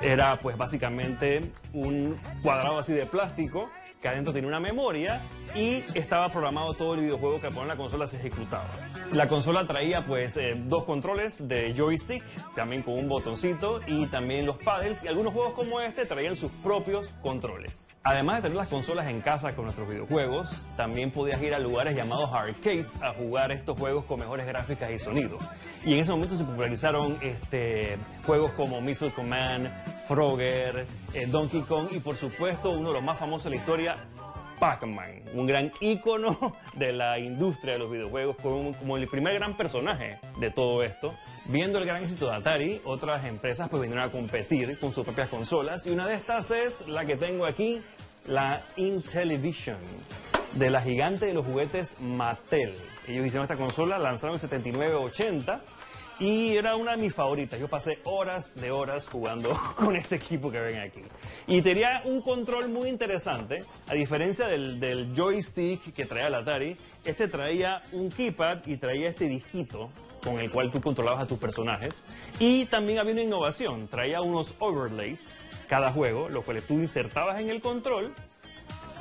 Era 0.00 0.36
pues 0.36 0.56
básicamente 0.56 1.50
un 1.72 2.16
cuadrado 2.42 2.78
así 2.78 2.92
de 2.92 3.06
plástico 3.06 3.70
que 4.00 4.08
adentro 4.08 4.32
tenía 4.32 4.48
una 4.48 4.60
memoria 4.60 5.20
y 5.54 5.84
estaba 5.94 6.28
programado 6.28 6.74
todo 6.74 6.94
el 6.94 7.00
videojuego 7.00 7.40
que 7.40 7.50
por 7.50 7.66
la 7.66 7.76
consola 7.76 8.06
se 8.06 8.16
ejecutaba. 8.16 8.68
La 9.12 9.28
consola 9.28 9.66
traía 9.66 10.06
pues 10.06 10.36
eh, 10.36 10.54
dos 10.56 10.84
controles 10.84 11.46
de 11.48 11.74
joystick, 11.76 12.22
también 12.54 12.82
con 12.82 12.94
un 12.94 13.08
botoncito 13.08 13.80
y 13.86 14.06
también 14.06 14.46
los 14.46 14.56
paddles 14.58 15.04
y 15.04 15.08
algunos 15.08 15.34
juegos 15.34 15.54
como 15.54 15.80
este 15.80 16.06
traían 16.06 16.36
sus 16.36 16.50
propios 16.62 17.12
controles. 17.22 17.88
Además 18.02 18.36
de 18.36 18.42
tener 18.42 18.56
las 18.56 18.68
consolas 18.68 19.08
en 19.08 19.20
casa 19.20 19.54
con 19.54 19.64
nuestros 19.66 19.86
videojuegos, 19.86 20.62
también 20.74 21.10
podías 21.10 21.42
ir 21.42 21.54
a 21.54 21.58
lugares 21.58 21.94
llamados 21.94 22.30
arcades 22.32 22.94
a 23.02 23.12
jugar 23.12 23.52
estos 23.52 23.78
juegos 23.78 24.06
con 24.06 24.20
mejores 24.20 24.46
gráficas 24.46 24.90
y 24.90 24.98
sonido. 24.98 25.36
Y 25.84 25.92
en 25.92 25.98
ese 25.98 26.10
momento 26.10 26.34
se 26.34 26.44
popularizaron 26.44 27.18
este, 27.20 27.98
juegos 28.24 28.52
como 28.52 28.80
Missile 28.80 29.12
Command, 29.12 29.70
Frogger, 30.08 30.86
eh, 31.12 31.26
Donkey 31.26 31.60
Kong 31.60 31.88
y 31.90 32.00
por 32.00 32.16
supuesto 32.16 32.70
uno 32.70 32.88
de 32.88 32.94
los 32.94 33.02
más 33.02 33.18
famosos 33.18 33.44
de 33.44 33.50
la 33.50 33.56
historia, 33.56 33.89
Pac-Man, 34.60 35.22
un 35.34 35.46
gran 35.46 35.72
ícono 35.80 36.54
de 36.74 36.92
la 36.92 37.18
industria 37.18 37.72
de 37.72 37.78
los 37.80 37.90
videojuegos, 37.90 38.36
como, 38.36 38.96
el 38.96 39.08
primer 39.08 39.34
gran 39.34 39.56
personaje 39.56 40.18
de 40.38 40.50
todo 40.50 40.84
esto. 40.84 41.14
Viendo 41.46 41.78
el 41.78 41.86
gran 41.86 42.04
éxito 42.04 42.26
de 42.26 42.36
Atari, 42.36 42.80
otras 42.84 43.24
empresas 43.24 43.68
pues 43.70 43.82
vinieron 43.82 44.04
a 44.04 44.12
competir 44.12 44.78
con 44.78 44.92
sus 44.92 45.04
propias 45.04 45.28
consolas 45.28 45.86
y 45.86 45.90
una 45.90 46.06
de 46.06 46.14
estas 46.14 46.50
es 46.50 46.86
la 46.86 47.06
que 47.06 47.16
tengo 47.16 47.46
aquí, 47.46 47.82
la 48.26 48.62
Intellivision, 48.76 49.78
de 50.52 50.70
la 50.70 50.82
gigante 50.82 51.26
de 51.26 51.32
los 51.32 51.46
juguetes 51.46 51.96
Mattel. 51.98 52.70
Ellos 53.08 53.26
hicieron 53.26 53.44
esta 53.44 53.56
consola, 53.56 53.98
lanzaron 53.98 54.38
en 54.38 54.48
79-80 54.48 55.60
y 56.20 56.54
era 56.56 56.76
una 56.76 56.92
de 56.92 56.98
mis 56.98 57.14
favoritas. 57.14 57.58
Yo 57.58 57.66
pasé 57.66 57.98
horas 58.04 58.54
de 58.54 58.70
horas 58.70 59.08
jugando 59.08 59.58
con 59.76 59.96
este 59.96 60.16
equipo 60.16 60.50
que 60.50 60.60
ven 60.60 60.78
aquí. 60.78 61.00
Y 61.46 61.62
tenía 61.62 62.02
un 62.04 62.20
control 62.20 62.68
muy 62.68 62.88
interesante, 62.88 63.64
a 63.88 63.94
diferencia 63.94 64.46
del, 64.46 65.12
joystick 65.16 65.94
que 65.94 66.04
traía 66.04 66.28
el 66.28 66.34
Atari, 66.34 66.76
este 67.04 67.26
traía 67.26 67.82
un 67.92 68.10
keypad 68.10 68.58
y 68.66 68.76
traía 68.76 69.08
este 69.08 69.26
dijito 69.26 69.90
con 70.22 70.38
el 70.38 70.50
cual 70.50 70.70
tú 70.70 70.82
controlabas 70.82 71.22
a 71.22 71.26
tus 71.26 71.38
personajes. 71.38 72.02
Y 72.38 72.66
también 72.66 72.98
había 72.98 73.14
una 73.14 73.22
innovación, 73.22 73.88
traía 73.88 74.20
unos 74.20 74.54
overlays 74.58 75.26
cada 75.68 75.90
juego, 75.90 76.28
lo 76.28 76.42
cual 76.42 76.60
tú 76.62 76.74
insertabas 76.74 77.40
en 77.40 77.48
el 77.48 77.62
control, 77.62 78.12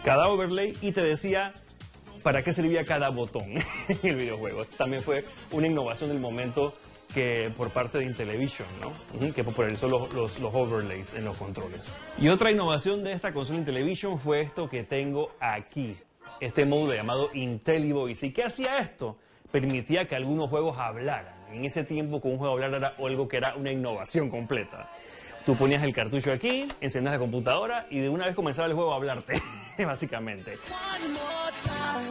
cada 0.05 0.29
overlay, 0.29 0.77
y 0.81 0.93
te 0.93 1.01
decía 1.01 1.51
para 2.23 2.43
qué 2.43 2.53
servía 2.53 2.85
cada 2.85 3.09
botón 3.09 3.51
en 3.87 3.99
el 4.03 4.15
videojuego. 4.15 4.63
También 4.65 5.03
fue 5.03 5.25
una 5.51 5.67
innovación 5.67 6.09
del 6.09 6.19
momento 6.19 6.73
que 7.13 7.51
por 7.57 7.71
parte 7.71 7.97
de 7.97 8.05
Intellivision, 8.05 8.67
¿no? 8.79 9.33
que 9.33 9.43
popularizó 9.43 9.87
los, 9.87 10.13
los, 10.13 10.39
los, 10.39 10.53
overlays 10.53 11.13
en 11.13 11.25
los 11.25 11.37
controles. 11.37 11.99
Y 12.17 12.29
otra 12.29 12.51
innovación 12.51 13.03
de 13.03 13.13
esta 13.13 13.33
consola 13.33 13.59
Intellivision 13.59 14.19
fue 14.19 14.41
esto 14.41 14.69
que 14.69 14.83
tengo 14.83 15.31
aquí, 15.39 15.97
este 16.39 16.65
módulo 16.65 16.93
llamado 16.93 17.29
IntelliVoice. 17.33 18.27
¿Y 18.27 18.31
qué 18.31 18.43
hacía 18.43 18.79
esto? 18.79 19.17
Permitía 19.51 20.07
que 20.07 20.15
algunos 20.15 20.49
juegos 20.49 20.77
hablaran. 20.77 21.33
En 21.51 21.65
ese 21.65 21.83
tiempo, 21.83 22.21
con 22.21 22.33
un 22.33 22.37
juego 22.37 22.53
hablar 22.53 22.73
era 22.75 22.95
algo 22.99 23.27
que 23.27 23.37
era 23.37 23.55
una 23.55 23.71
innovación 23.71 24.29
completa. 24.29 24.91
Tú 25.45 25.55
ponías 25.55 25.83
el 25.83 25.93
cartucho 25.93 26.31
aquí, 26.31 26.67
encendías 26.81 27.13
la 27.13 27.19
computadora 27.19 27.87
y 27.89 27.99
de 27.99 28.09
una 28.09 28.25
vez 28.25 28.35
comenzaba 28.35 28.67
el 28.67 28.73
juego 28.73 28.93
a 28.93 28.97
hablarte, 28.97 29.41
básicamente. 29.77 30.57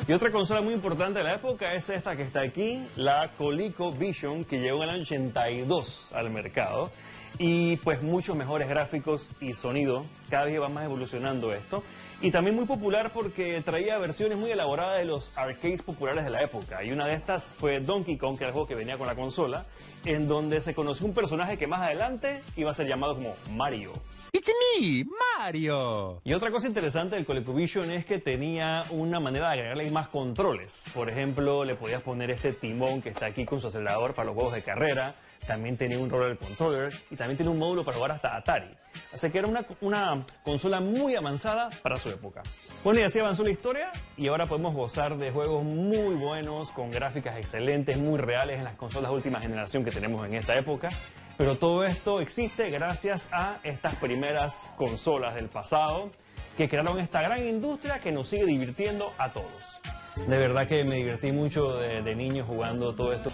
Y 0.06 0.12
otra 0.12 0.30
consola 0.30 0.60
muy 0.60 0.74
importante 0.74 1.18
de 1.18 1.24
la 1.24 1.34
época 1.34 1.74
es 1.74 1.88
esta 1.90 2.16
que 2.16 2.22
está 2.22 2.40
aquí, 2.40 2.82
la 2.96 3.30
ColecoVision, 3.36 4.44
que 4.44 4.60
llegó 4.60 4.78
en 4.78 4.88
el 4.88 4.94
año 4.96 5.02
82 5.02 6.12
al 6.12 6.30
mercado. 6.30 6.90
Y 7.38 7.76
pues 7.78 8.02
muchos 8.02 8.34
mejores 8.34 8.68
gráficos 8.68 9.30
y 9.40 9.52
sonido. 9.52 10.04
Cada 10.28 10.46
vez 10.46 10.60
va 10.60 10.68
más 10.68 10.84
evolucionando 10.84 11.52
esto. 11.52 11.84
Y 12.20 12.32
también 12.32 12.56
muy 12.56 12.66
popular 12.66 13.12
porque 13.14 13.62
traía 13.64 13.96
versiones 13.98 14.38
muy 14.38 14.50
elaboradas 14.50 14.98
de 14.98 15.04
los 15.04 15.30
arcades 15.36 15.82
populares 15.82 16.24
de 16.24 16.30
la 16.30 16.42
época. 16.42 16.82
Y 16.82 16.90
una 16.90 17.06
de 17.06 17.14
estas 17.14 17.44
fue 17.44 17.78
Donkey 17.78 18.16
Kong, 18.16 18.36
que 18.36 18.42
era 18.42 18.48
el 18.48 18.52
juego 18.54 18.66
que 18.66 18.74
venía 18.74 18.98
con 18.98 19.06
la 19.06 19.14
consola, 19.14 19.66
en 20.04 20.26
donde 20.26 20.60
se 20.60 20.74
conoció 20.74 21.06
un 21.06 21.14
personaje 21.14 21.56
que 21.56 21.68
más 21.68 21.80
adelante 21.80 22.42
iba 22.56 22.72
a 22.72 22.74
ser 22.74 22.88
llamado 22.88 23.14
como 23.14 23.36
Mario. 23.52 23.92
It's 24.30 24.50
me, 24.78 25.06
Mario. 25.38 26.20
Y 26.22 26.34
otra 26.34 26.50
cosa 26.50 26.66
interesante 26.66 27.16
del 27.16 27.24
ColecoVision 27.24 27.90
es 27.90 28.04
que 28.04 28.18
tenía 28.18 28.84
una 28.90 29.20
manera 29.20 29.48
de 29.48 29.54
agregarle 29.54 29.90
más 29.90 30.08
controles. 30.08 30.84
Por 30.92 31.08
ejemplo, 31.08 31.64
le 31.64 31.74
podías 31.76 32.02
poner 32.02 32.30
este 32.30 32.52
timón 32.52 33.00
que 33.00 33.08
está 33.08 33.26
aquí 33.26 33.46
con 33.46 33.60
su 33.60 33.68
acelerador 33.68 34.14
para 34.14 34.26
los 34.26 34.34
juegos 34.34 34.52
de 34.52 34.62
carrera. 34.62 35.14
También 35.46 35.78
tenía 35.78 35.98
un 35.98 36.10
roller 36.10 36.36
controller 36.36 36.92
y 37.10 37.16
también 37.16 37.38
tiene 37.38 37.50
un 37.50 37.58
módulo 37.58 37.84
para 37.84 37.96
jugar 37.96 38.12
hasta 38.12 38.36
Atari. 38.36 38.68
Así 39.12 39.30
que 39.30 39.38
era 39.38 39.46
una, 39.46 39.64
una 39.80 40.26
consola 40.42 40.80
muy 40.80 41.14
avanzada 41.14 41.70
para 41.82 41.96
su 41.96 42.10
época. 42.10 42.42
Bueno, 42.84 43.00
y 43.00 43.04
así 43.04 43.18
avanzó 43.18 43.44
la 43.44 43.50
historia 43.50 43.92
y 44.16 44.28
ahora 44.28 44.46
podemos 44.46 44.74
gozar 44.74 45.16
de 45.16 45.30
juegos 45.30 45.64
muy 45.64 46.16
buenos, 46.16 46.70
con 46.72 46.90
gráficas 46.90 47.38
excelentes, 47.38 47.96
muy 47.96 48.18
reales 48.18 48.58
en 48.58 48.64
las 48.64 48.74
consolas 48.74 49.10
última 49.10 49.40
generación 49.40 49.84
que 49.84 49.90
tenemos 49.90 50.26
en 50.26 50.34
esta 50.34 50.58
época. 50.58 50.90
Pero 51.38 51.56
todo 51.56 51.84
esto 51.84 52.20
existe 52.20 52.68
gracias 52.68 53.28
a 53.30 53.60
estas 53.62 53.94
primeras 53.94 54.72
consolas 54.76 55.36
del 55.36 55.48
pasado 55.48 56.10
que 56.56 56.68
crearon 56.68 56.98
esta 56.98 57.22
gran 57.22 57.46
industria 57.46 58.00
que 58.00 58.10
nos 58.10 58.28
sigue 58.28 58.44
divirtiendo 58.44 59.12
a 59.18 59.32
todos. 59.32 59.80
De 60.26 60.36
verdad 60.36 60.66
que 60.66 60.82
me 60.82 60.96
divertí 60.96 61.30
mucho 61.30 61.78
de, 61.78 62.02
de 62.02 62.16
niño 62.16 62.44
jugando 62.44 62.92
todo 62.92 63.12
esto. 63.12 63.30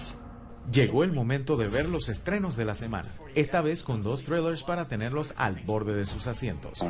Llegó 0.71 1.03
el 1.03 1.13
momento 1.13 1.57
de 1.57 1.69
ver 1.69 1.89
los 1.89 2.11
estrenos 2.11 2.57
de 2.57 2.67
la 2.67 2.75
semana, 2.75 3.09
esta 3.35 3.63
vez 3.63 3.83
con 3.83 4.03
dos 4.03 4.25
trailers 4.25 4.63
para 4.63 4.87
tenerlos 4.87 5.33
al 5.37 5.57
borde 5.61 5.95
de 5.95 6.05
sus 6.05 6.27
asientos. 6.27 6.81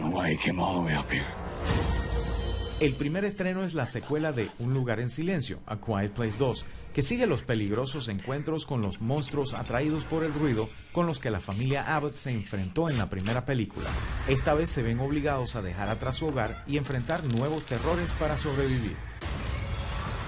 El 2.85 2.97
primer 2.97 3.25
estreno 3.25 3.65
es 3.65 3.73
la 3.73 3.87
secuela 3.87 4.33
de 4.33 4.51
Un 4.59 4.75
lugar 4.75 5.01
en 5.01 5.09
silencio, 5.09 5.61
A 5.65 5.79
Quiet 5.79 6.13
Place 6.13 6.37
2, 6.37 6.67
que 6.93 7.03
sigue 7.03 7.27
los 7.27 7.41
peligrosos 7.41 8.09
encuentros 8.09 8.67
con 8.67 8.83
los 8.83 9.01
monstruos 9.01 9.55
atraídos 9.55 10.05
por 10.05 10.23
el 10.23 10.35
ruido 10.35 10.69
con 10.93 11.07
los 11.07 11.19
que 11.19 11.31
la 11.31 11.41
familia 11.41 11.97
Abbott 11.97 12.13
se 12.13 12.31
enfrentó 12.31 12.91
en 12.91 12.99
la 12.99 13.09
primera 13.09 13.47
película. 13.47 13.89
Esta 14.29 14.53
vez 14.53 14.69
se 14.69 14.83
ven 14.83 15.01
obligados 15.01 15.57
a 15.57 15.63
dejar 15.63 15.89
atrás 15.89 16.17
su 16.17 16.27
hogar 16.27 16.63
y 16.67 16.77
enfrentar 16.77 17.25
nuevos 17.25 17.65
terrores 17.65 18.13
para 18.21 18.37
sobrevivir. 18.37 18.97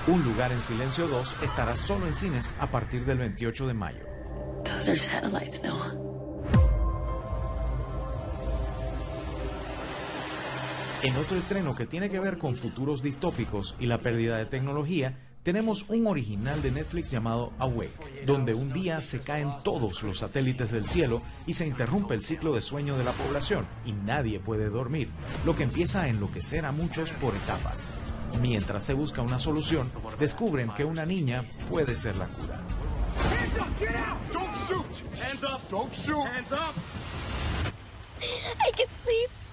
Un 0.07 0.25
lugar 0.25 0.51
en 0.51 0.63
silencio 0.63 1.09
2 1.09 1.35
estará 1.43 1.77
solo 1.77 2.07
en 2.07 2.17
cines 2.17 2.55
a 2.59 2.71
partir 2.71 3.05
del 3.05 3.19
28 3.19 3.67
de 3.67 3.75
mayo. 3.75 4.07
En 11.03 11.15
otro 11.17 11.37
estreno 11.37 11.75
que 11.75 11.87
tiene 11.87 12.09
que 12.11 12.21
ver 12.21 12.39
con 12.39 12.57
futuros 12.57 13.03
distópicos 13.03 13.77
y 13.79 13.87
la 13.87 13.99
pérdida 13.99 14.39
de 14.39 14.47
tecnología, 14.47 15.19
tenemos 15.43 15.89
un 15.91 16.07
original 16.07 16.61
de 16.63 16.73
Netflix 16.73 17.11
llamado 17.11 17.53
Awake, 17.59 18.25
donde 18.25 18.55
un 18.55 18.73
día 18.73 19.01
se 19.01 19.21
caen 19.21 19.53
todos 19.63 20.03
los 20.03 20.19
satélites 20.19 20.73
del 20.73 20.87
cielo 20.87 21.23
y 21.47 21.53
se 21.53 21.67
interrumpe 21.67 22.15
el 22.15 22.23
ciclo 22.23 22.55
de 22.55 22.63
sueño 22.63 22.97
de 22.97 23.05
la 23.05 23.13
población 23.13 23.67
y 23.85 23.93
nadie 23.93 24.41
puede 24.41 24.69
dormir, 24.71 25.11
lo 25.45 25.55
que 25.55 25.63
empieza 25.63 26.03
a 26.03 26.09
enloquecer 26.09 26.65
a 26.65 26.73
muchos 26.73 27.11
por 27.11 27.35
etapas. 27.35 27.87
Mientras 28.41 28.83
se 28.83 28.95
busca 28.95 29.23
una 29.23 29.39
solución, 29.39 29.93
descubren 30.19 30.71
que 30.71 30.85
una 30.85 31.07
niña 31.07 31.45
puede 31.71 31.95
ser 31.95 32.17
la 32.17 32.27
cura. 32.27 32.61
I 38.67 38.73
can 38.73 38.89
sleep. 38.89 39.46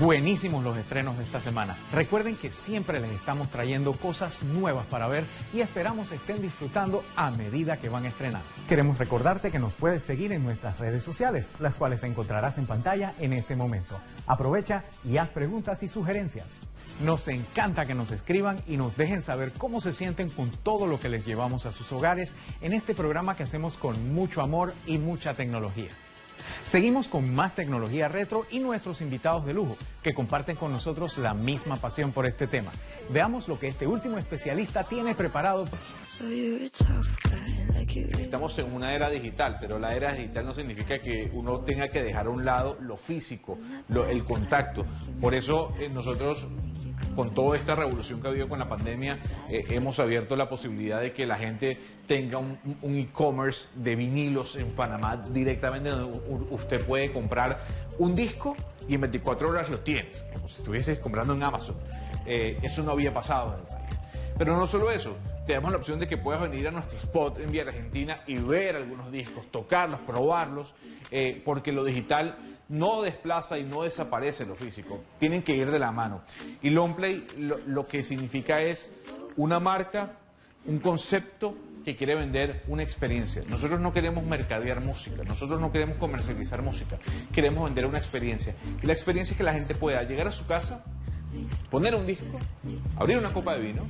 Buenísimos 0.00 0.64
los 0.64 0.76
estrenos 0.78 1.18
de 1.18 1.24
esta 1.24 1.40
semana. 1.40 1.76
Recuerden 1.92 2.34
que 2.34 2.50
siempre 2.50 2.98
les 2.98 3.12
estamos 3.12 3.50
trayendo 3.50 3.92
cosas 3.92 4.42
nuevas 4.42 4.86
para 4.86 5.06
ver 5.06 5.24
y 5.52 5.60
esperamos 5.60 6.10
estén 6.10 6.40
disfrutando 6.40 7.04
a 7.14 7.30
medida 7.30 7.76
que 7.76 7.90
van 7.90 8.06
a 8.06 8.08
estrenar. 8.08 8.40
Queremos 8.68 8.98
recordarte 8.98 9.50
que 9.50 9.58
nos 9.58 9.74
puedes 9.74 10.02
seguir 10.02 10.32
en 10.32 10.42
nuestras 10.42 10.78
redes 10.78 11.02
sociales, 11.02 11.50
las 11.60 11.74
cuales 11.74 12.02
encontrarás 12.04 12.56
en 12.56 12.66
pantalla 12.66 13.14
en 13.18 13.34
este 13.34 13.54
momento. 13.54 13.96
Aprovecha 14.26 14.84
y 15.04 15.18
haz 15.18 15.28
preguntas 15.28 15.82
y 15.82 15.88
sugerencias. 15.88 16.46
Nos 17.04 17.28
encanta 17.28 17.84
que 17.84 17.94
nos 17.94 18.10
escriban 18.12 18.60
y 18.66 18.78
nos 18.78 18.96
dejen 18.96 19.22
saber 19.22 19.52
cómo 19.52 19.80
se 19.80 19.92
sienten 19.92 20.30
con 20.30 20.50
todo 20.50 20.86
lo 20.86 20.98
que 20.98 21.10
les 21.10 21.26
llevamos 21.26 21.66
a 21.66 21.72
sus 21.72 21.92
hogares 21.92 22.34
en 22.60 22.72
este 22.72 22.94
programa 22.94 23.36
que 23.36 23.42
hacemos 23.42 23.74
con 23.74 24.14
mucho 24.14 24.40
amor 24.40 24.72
y 24.86 24.98
mucha 24.98 25.34
tecnología. 25.34 25.90
Seguimos 26.66 27.08
con 27.08 27.34
más 27.34 27.54
tecnología 27.54 28.08
retro 28.08 28.46
y 28.50 28.58
nuestros 28.58 29.00
invitados 29.00 29.44
de 29.44 29.52
lujo 29.52 29.76
que 30.02 30.14
comparten 30.14 30.56
con 30.56 30.72
nosotros 30.72 31.18
la 31.18 31.34
misma 31.34 31.76
pasión 31.76 32.12
por 32.12 32.26
este 32.26 32.46
tema. 32.46 32.70
Veamos 33.10 33.48
lo 33.48 33.58
que 33.58 33.68
este 33.68 33.86
último 33.86 34.16
especialista 34.18 34.84
tiene 34.84 35.14
preparado. 35.14 35.68
estamos 38.20 38.58
en 38.58 38.72
una 38.72 38.94
era 38.94 39.10
digital, 39.10 39.56
pero 39.60 39.78
la 39.78 39.94
era 39.94 40.12
digital 40.12 40.46
no 40.46 40.52
significa 40.52 40.98
que 40.98 41.30
uno 41.34 41.60
tenga 41.60 41.88
que 41.88 42.02
dejar 42.02 42.26
a 42.26 42.30
un 42.30 42.44
lado 42.44 42.78
lo 42.80 42.96
físico, 42.96 43.58
el 44.08 44.24
contacto. 44.24 44.86
Por 45.20 45.34
eso 45.34 45.74
eh, 45.78 45.90
nosotros 45.92 46.48
con 47.14 47.34
toda 47.34 47.56
esta 47.56 47.74
revolución 47.74 48.20
que 48.20 48.28
ha 48.28 48.30
habido 48.30 48.48
con 48.48 48.58
la 48.58 48.68
pandemia, 48.68 49.18
eh, 49.48 49.64
hemos 49.70 49.98
abierto 49.98 50.36
la 50.36 50.48
posibilidad 50.48 51.00
de 51.00 51.12
que 51.12 51.26
la 51.26 51.36
gente 51.36 51.78
tenga 52.06 52.38
un, 52.38 52.58
e-commerce 52.82 53.68
de 53.74 53.96
vinilos 53.96 54.56
en 54.56 54.70
Panamá 54.70 55.16
directamente 55.16 55.90
donde 55.90 56.20
usted 56.50 56.84
puede 56.84 57.12
comprar 57.12 57.60
un 57.98 58.14
disco 58.14 58.56
y 58.88 58.94
en 58.94 59.02
24 59.02 59.48
horas 59.48 59.68
lo 59.68 59.80
tienes, 59.80 60.22
como 60.32 60.48
si 60.48 60.58
estuvieses 60.58 60.98
comprando 60.98 61.34
en 61.34 61.42
Amazon. 61.42 61.76
Eh, 62.26 62.58
eso 62.62 62.82
no 62.82 62.92
había 62.92 63.12
pasado 63.12 63.54
en 63.54 63.60
el 63.60 63.66
país. 63.66 63.98
Pero 64.38 64.56
no 64.56 64.66
solo 64.66 64.90
eso, 64.90 65.16
te 65.46 65.54
damos 65.54 65.72
la 65.72 65.78
opción 65.78 65.98
de 65.98 66.08
que 66.08 66.16
puedas 66.16 66.40
venir 66.40 66.66
a 66.68 66.70
nuestro 66.70 66.98
spot 66.98 67.40
en 67.40 67.50
Vía 67.50 67.62
Argentina 67.62 68.16
y 68.26 68.36
ver 68.36 68.76
algunos 68.76 69.10
discos, 69.10 69.46
tocarlos, 69.50 70.00
probarlos, 70.00 70.72
eh, 71.10 71.42
porque 71.44 71.72
lo 71.72 71.84
digital 71.84 72.36
no 72.72 73.02
desplaza 73.02 73.58
y 73.58 73.64
no 73.64 73.82
desaparece 73.82 74.46
lo 74.46 74.56
físico, 74.56 75.04
tienen 75.18 75.42
que 75.42 75.54
ir 75.54 75.70
de 75.70 75.78
la 75.78 75.92
mano. 75.92 76.22
Y 76.62 76.70
Longplay 76.70 77.26
lo, 77.36 77.58
lo 77.66 77.86
que 77.86 78.02
significa 78.02 78.62
es 78.62 78.90
una 79.36 79.60
marca, 79.60 80.12
un 80.64 80.78
concepto 80.78 81.54
que 81.84 81.96
quiere 81.96 82.14
vender 82.14 82.62
una 82.68 82.82
experiencia. 82.82 83.42
Nosotros 83.48 83.78
no 83.78 83.92
queremos 83.92 84.24
mercadear 84.24 84.80
música, 84.80 85.22
nosotros 85.24 85.60
no 85.60 85.70
queremos 85.70 85.98
comercializar 85.98 86.62
música, 86.62 86.96
queremos 87.32 87.64
vender 87.64 87.84
una 87.84 87.98
experiencia. 87.98 88.54
Y 88.82 88.86
la 88.86 88.94
experiencia 88.94 89.32
es 89.32 89.38
que 89.38 89.44
la 89.44 89.52
gente 89.52 89.74
pueda 89.74 90.02
llegar 90.04 90.26
a 90.26 90.30
su 90.30 90.46
casa, 90.46 90.82
poner 91.70 91.94
un 91.94 92.06
disco, 92.06 92.38
abrir 92.96 93.18
una 93.18 93.34
copa 93.34 93.54
de 93.54 93.60
vino. 93.60 93.82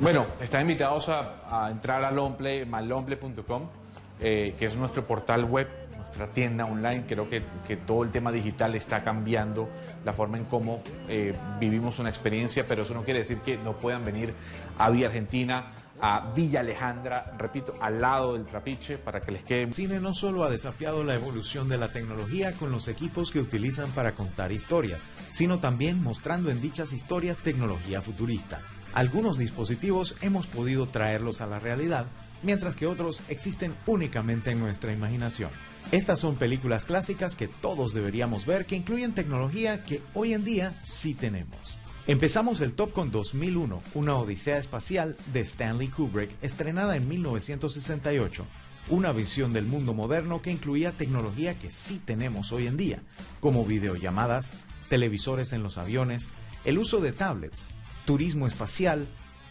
Bueno, 0.00 0.26
están 0.40 0.60
invitados 0.60 1.08
a, 1.08 1.68
entrar 1.68 2.04
a 2.04 2.12
Longplay, 2.12 2.64
malonplay.com 2.64 3.85
eh, 4.20 4.54
que 4.58 4.66
es 4.66 4.76
nuestro 4.76 5.04
portal 5.04 5.44
web, 5.44 5.68
nuestra 5.96 6.26
tienda 6.28 6.64
online. 6.64 7.04
Creo 7.06 7.28
que, 7.28 7.42
que, 7.66 7.76
todo 7.76 8.02
el 8.02 8.10
tema 8.10 8.32
digital 8.32 8.74
está 8.74 9.02
cambiando 9.04 9.68
la 10.04 10.12
forma 10.12 10.38
en 10.38 10.44
cómo 10.44 10.82
eh, 11.08 11.34
vivimos 11.60 11.98
una 11.98 12.08
experiencia, 12.08 12.66
pero 12.66 12.82
eso 12.82 12.94
no 12.94 13.04
quiere 13.04 13.20
decir 13.20 13.38
que 13.38 13.58
no 13.58 13.74
puedan 13.74 14.04
venir 14.04 14.34
a 14.78 14.90
Villa 14.90 15.08
Argentina 15.08 15.72
a 16.00 16.32
Villa 16.34 16.60
Alejandra, 16.60 17.32
repito, 17.38 17.74
al 17.80 18.00
lado 18.00 18.34
del 18.34 18.44
trapiche 18.44 18.98
para 18.98 19.20
que 19.20 19.32
les 19.32 19.44
quede. 19.44 19.72
Cine 19.72 20.00
no 20.00 20.14
solo 20.14 20.44
ha 20.44 20.50
desafiado 20.50 21.04
la 21.04 21.14
evolución 21.14 21.68
de 21.68 21.78
la 21.78 21.92
tecnología 21.92 22.52
con 22.52 22.70
los 22.70 22.88
equipos 22.88 23.30
que 23.30 23.40
utilizan 23.40 23.90
para 23.92 24.12
contar 24.12 24.52
historias, 24.52 25.06
sino 25.30 25.58
también 25.58 26.02
mostrando 26.02 26.50
en 26.50 26.60
dichas 26.60 26.92
historias 26.92 27.38
tecnología 27.38 28.02
futurista. 28.02 28.60
Algunos 28.94 29.38
dispositivos 29.38 30.16
hemos 30.22 30.46
podido 30.46 30.86
traerlos 30.86 31.40
a 31.40 31.46
la 31.46 31.58
realidad 31.58 32.06
mientras 32.46 32.76
que 32.76 32.86
otros 32.86 33.20
existen 33.28 33.74
únicamente 33.86 34.52
en 34.52 34.60
nuestra 34.60 34.92
imaginación. 34.92 35.50
Estas 35.90 36.20
son 36.20 36.36
películas 36.36 36.84
clásicas 36.84 37.36
que 37.36 37.48
todos 37.48 37.92
deberíamos 37.92 38.46
ver 38.46 38.64
que 38.64 38.76
incluyen 38.76 39.14
tecnología 39.14 39.82
que 39.82 40.00
hoy 40.14 40.32
en 40.32 40.44
día 40.44 40.80
sí 40.84 41.14
tenemos. 41.14 41.78
Empezamos 42.06 42.60
el 42.60 42.72
top 42.72 42.92
con 42.92 43.10
2001, 43.10 43.82
una 43.94 44.14
odisea 44.14 44.58
espacial 44.58 45.16
de 45.32 45.40
Stanley 45.40 45.88
Kubrick, 45.88 46.30
estrenada 46.40 46.94
en 46.96 47.08
1968. 47.08 48.46
Una 48.88 49.10
visión 49.10 49.52
del 49.52 49.66
mundo 49.66 49.92
moderno 49.92 50.40
que 50.40 50.52
incluía 50.52 50.92
tecnología 50.92 51.58
que 51.58 51.72
sí 51.72 52.00
tenemos 52.04 52.52
hoy 52.52 52.68
en 52.68 52.76
día, 52.76 53.02
como 53.40 53.64
videollamadas, 53.64 54.54
televisores 54.88 55.52
en 55.52 55.64
los 55.64 55.78
aviones, 55.78 56.28
el 56.64 56.78
uso 56.78 57.00
de 57.00 57.10
tablets, 57.10 57.68
turismo 58.04 58.46
espacial, 58.46 59.08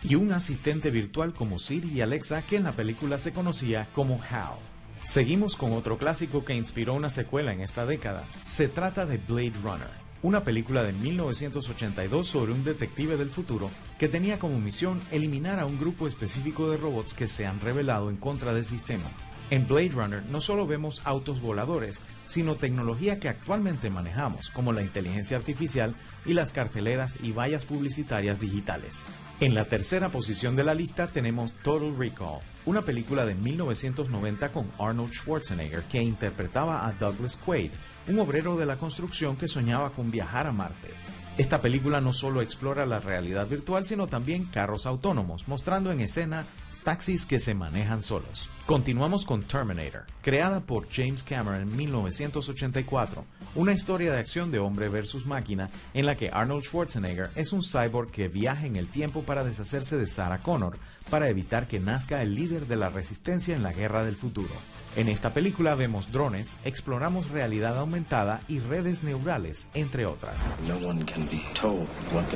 y 0.08 0.16
un 0.16 0.32
asistente 0.34 0.92
virtual 0.92 1.34
como 1.34 1.58
Siri 1.58 1.92
y 1.92 2.02
Alexa 2.02 2.44
que 2.44 2.58
en 2.58 2.64
la 2.64 2.74
película 2.74 3.18
se 3.18 3.34
conocía 3.34 3.88
como 3.94 4.22
HAL. 4.22 4.60
Seguimos 5.04 5.56
con 5.56 5.74
otro 5.74 5.98
clásico 5.98 6.46
que 6.46 6.54
inspiró 6.54 6.94
una 6.94 7.10
secuela 7.10 7.54
en 7.54 7.62
esta 7.62 7.86
década. 7.86 8.24
Se 8.42 8.68
trata 8.68 9.06
de 9.06 9.18
Blade 9.18 9.54
Runner, 9.64 9.90
una 10.22 10.44
película 10.44 10.84
de 10.84 10.94
1982 10.94 12.28
sobre 12.28 12.52
un 12.52 12.64
detective 12.64 13.18
del 13.18 13.30
futuro 13.30 13.72
que 13.98 14.08
tenía 14.08 14.38
como 14.38 14.60
misión 14.60 15.02
eliminar 15.12 15.60
a 15.60 15.66
un 15.66 15.80
grupo 15.80 16.08
específico 16.08 16.70
de 16.70 16.78
robots 16.78 17.14
que 17.14 17.28
se 17.28 17.48
han 17.48 17.60
rebelado 17.60 18.10
en 18.10 18.18
contra 18.18 18.54
del 18.54 18.66
sistema. 18.66 19.06
En 19.52 19.68
Blade 19.68 19.90
Runner 19.90 20.24
no 20.26 20.42
solo 20.42 20.66
vemos 20.66 21.04
autos 21.06 21.40
voladores, 21.40 22.00
sino 22.26 22.56
tecnología 22.56 23.20
que 23.20 23.30
actualmente 23.30 23.92
manejamos, 23.92 24.50
como 24.50 24.74
la 24.74 24.82
inteligencia 24.82 25.38
artificial 25.38 25.96
y 26.26 26.34
las 26.34 26.52
carteleras 26.52 27.20
y 27.22 27.32
vallas 27.32 27.64
publicitarias 27.66 28.40
digitales. 28.40 29.06
En 29.40 29.54
la 29.54 29.66
tercera 29.66 30.10
posición 30.10 30.56
de 30.56 30.64
la 30.64 30.74
lista 30.74 31.08
tenemos 31.08 31.54
Total 31.62 31.96
Recall, 31.96 32.40
una 32.66 32.82
película 32.82 33.24
de 33.26 33.36
1990 33.36 34.52
con 34.52 34.72
Arnold 34.80 35.14
Schwarzenegger 35.14 35.84
que 35.84 36.02
interpretaba 36.02 36.88
a 36.88 36.94
Douglas 36.94 37.38
Quaid, 37.38 37.70
un 38.08 38.18
obrero 38.20 38.58
de 38.58 38.66
la 38.66 38.78
construcción 38.78 39.36
que 39.36 39.48
soñaba 39.48 39.92
con 39.92 40.10
viajar 40.10 40.48
a 40.48 40.52
Marte. 40.52 40.90
Esta 41.38 41.62
película 41.62 42.00
no 42.00 42.14
solo 42.14 42.42
explora 42.42 42.86
la 42.86 43.00
realidad 43.00 43.46
virtual, 43.46 43.86
sino 43.86 44.08
también 44.08 44.46
carros 44.46 44.86
autónomos, 44.86 45.48
mostrando 45.50 45.92
en 45.92 46.00
escena 46.00 46.46
taxis 46.86 47.26
que 47.26 47.40
se 47.40 47.56
manejan 47.56 48.04
solos. 48.04 48.48
Continuamos 48.68 49.26
con 49.26 49.42
Terminator, 49.42 50.06
creada 50.22 50.60
por 50.60 50.88
James 50.88 51.24
Cameron 51.24 51.64
en 51.64 51.76
1984, 51.76 53.26
una 53.56 53.74
historia 53.74 54.14
de 54.14 54.20
acción 54.20 54.52
de 54.52 54.60
hombre 54.60 54.88
versus 54.88 55.26
máquina 55.26 55.72
en 55.96 56.06
la 56.06 56.16
que 56.16 56.30
Arnold 56.32 56.64
Schwarzenegger 56.64 57.32
es 57.36 57.54
un 57.54 57.64
cyborg 57.64 58.12
que 58.12 58.28
viaja 58.28 58.68
en 58.68 58.76
el 58.76 58.88
tiempo 58.88 59.24
para 59.24 59.44
deshacerse 59.44 59.98
de 59.98 60.06
Sarah 60.06 60.44
Connor 60.44 60.78
para 61.10 61.28
evitar 61.28 61.68
que 61.68 61.80
nazca 61.80 62.22
el 62.22 62.36
líder 62.36 62.68
de 62.68 62.76
la 62.76 62.90
resistencia 62.90 63.56
en 63.56 63.64
la 63.64 63.74
guerra 63.74 64.04
del 64.04 64.16
futuro. 64.16 64.54
En 64.96 65.10
esta 65.10 65.34
película 65.34 65.74
vemos 65.74 66.12
drones, 66.12 66.56
exploramos 66.66 67.30
realidad 67.30 67.80
aumentada 67.80 68.42
y 68.48 68.60
redes 68.60 69.04
neurales, 69.04 69.68
entre 69.74 70.06
otras. 70.06 70.38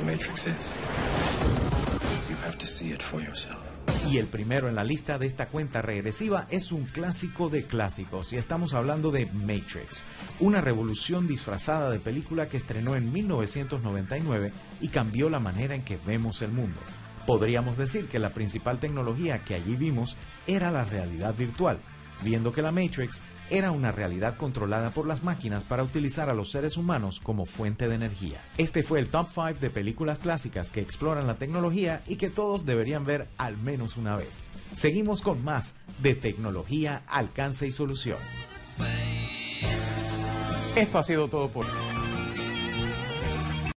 Matrix. 0.04 0.46
You 2.28 2.36
have 2.44 2.58
to 2.58 2.66
see 2.66 2.90
it 2.90 3.00
for 3.00 3.20
yourself. 3.20 3.69
Y 4.08 4.18
el 4.18 4.26
primero 4.26 4.68
en 4.68 4.74
la 4.74 4.82
lista 4.82 5.18
de 5.18 5.26
esta 5.26 5.48
cuenta 5.48 5.82
regresiva 5.82 6.46
es 6.50 6.72
un 6.72 6.84
clásico 6.84 7.48
de 7.48 7.64
clásicos 7.64 8.32
y 8.32 8.36
estamos 8.36 8.72
hablando 8.72 9.10
de 9.10 9.26
Matrix, 9.26 10.04
una 10.40 10.60
revolución 10.60 11.28
disfrazada 11.28 11.90
de 11.90 12.00
película 12.00 12.48
que 12.48 12.56
estrenó 12.56 12.96
en 12.96 13.12
1999 13.12 14.52
y 14.80 14.88
cambió 14.88 15.28
la 15.28 15.38
manera 15.38 15.74
en 15.74 15.82
que 15.82 15.98
vemos 15.98 16.42
el 16.42 16.50
mundo. 16.50 16.80
Podríamos 17.26 17.76
decir 17.76 18.08
que 18.08 18.18
la 18.18 18.30
principal 18.30 18.80
tecnología 18.80 19.40
que 19.40 19.54
allí 19.54 19.76
vimos 19.76 20.16
era 20.46 20.70
la 20.70 20.84
realidad 20.84 21.34
virtual, 21.36 21.78
viendo 22.22 22.52
que 22.52 22.62
la 22.62 22.72
Matrix 22.72 23.22
era 23.50 23.72
una 23.72 23.92
realidad 23.92 24.36
controlada 24.36 24.90
por 24.90 25.06
las 25.06 25.22
máquinas 25.22 25.64
para 25.64 25.82
utilizar 25.82 26.30
a 26.30 26.34
los 26.34 26.50
seres 26.50 26.76
humanos 26.76 27.20
como 27.20 27.46
fuente 27.46 27.88
de 27.88 27.96
energía. 27.96 28.40
Este 28.56 28.82
fue 28.82 29.00
el 29.00 29.08
top 29.08 29.28
5 29.28 29.54
de 29.60 29.70
películas 29.70 30.18
clásicas 30.18 30.70
que 30.70 30.80
exploran 30.80 31.26
la 31.26 31.34
tecnología 31.34 32.02
y 32.06 32.16
que 32.16 32.30
todos 32.30 32.64
deberían 32.64 33.04
ver 33.04 33.28
al 33.36 33.56
menos 33.58 33.96
una 33.96 34.16
vez. 34.16 34.42
Seguimos 34.74 35.20
con 35.20 35.44
más 35.44 35.74
de 35.98 36.14
tecnología, 36.14 37.02
alcance 37.08 37.66
y 37.66 37.72
solución. 37.72 38.18
Esto 40.76 40.98
ha 40.98 41.02
sido 41.02 41.28
todo 41.28 41.50
por 41.50 41.66
hoy. 41.66 41.99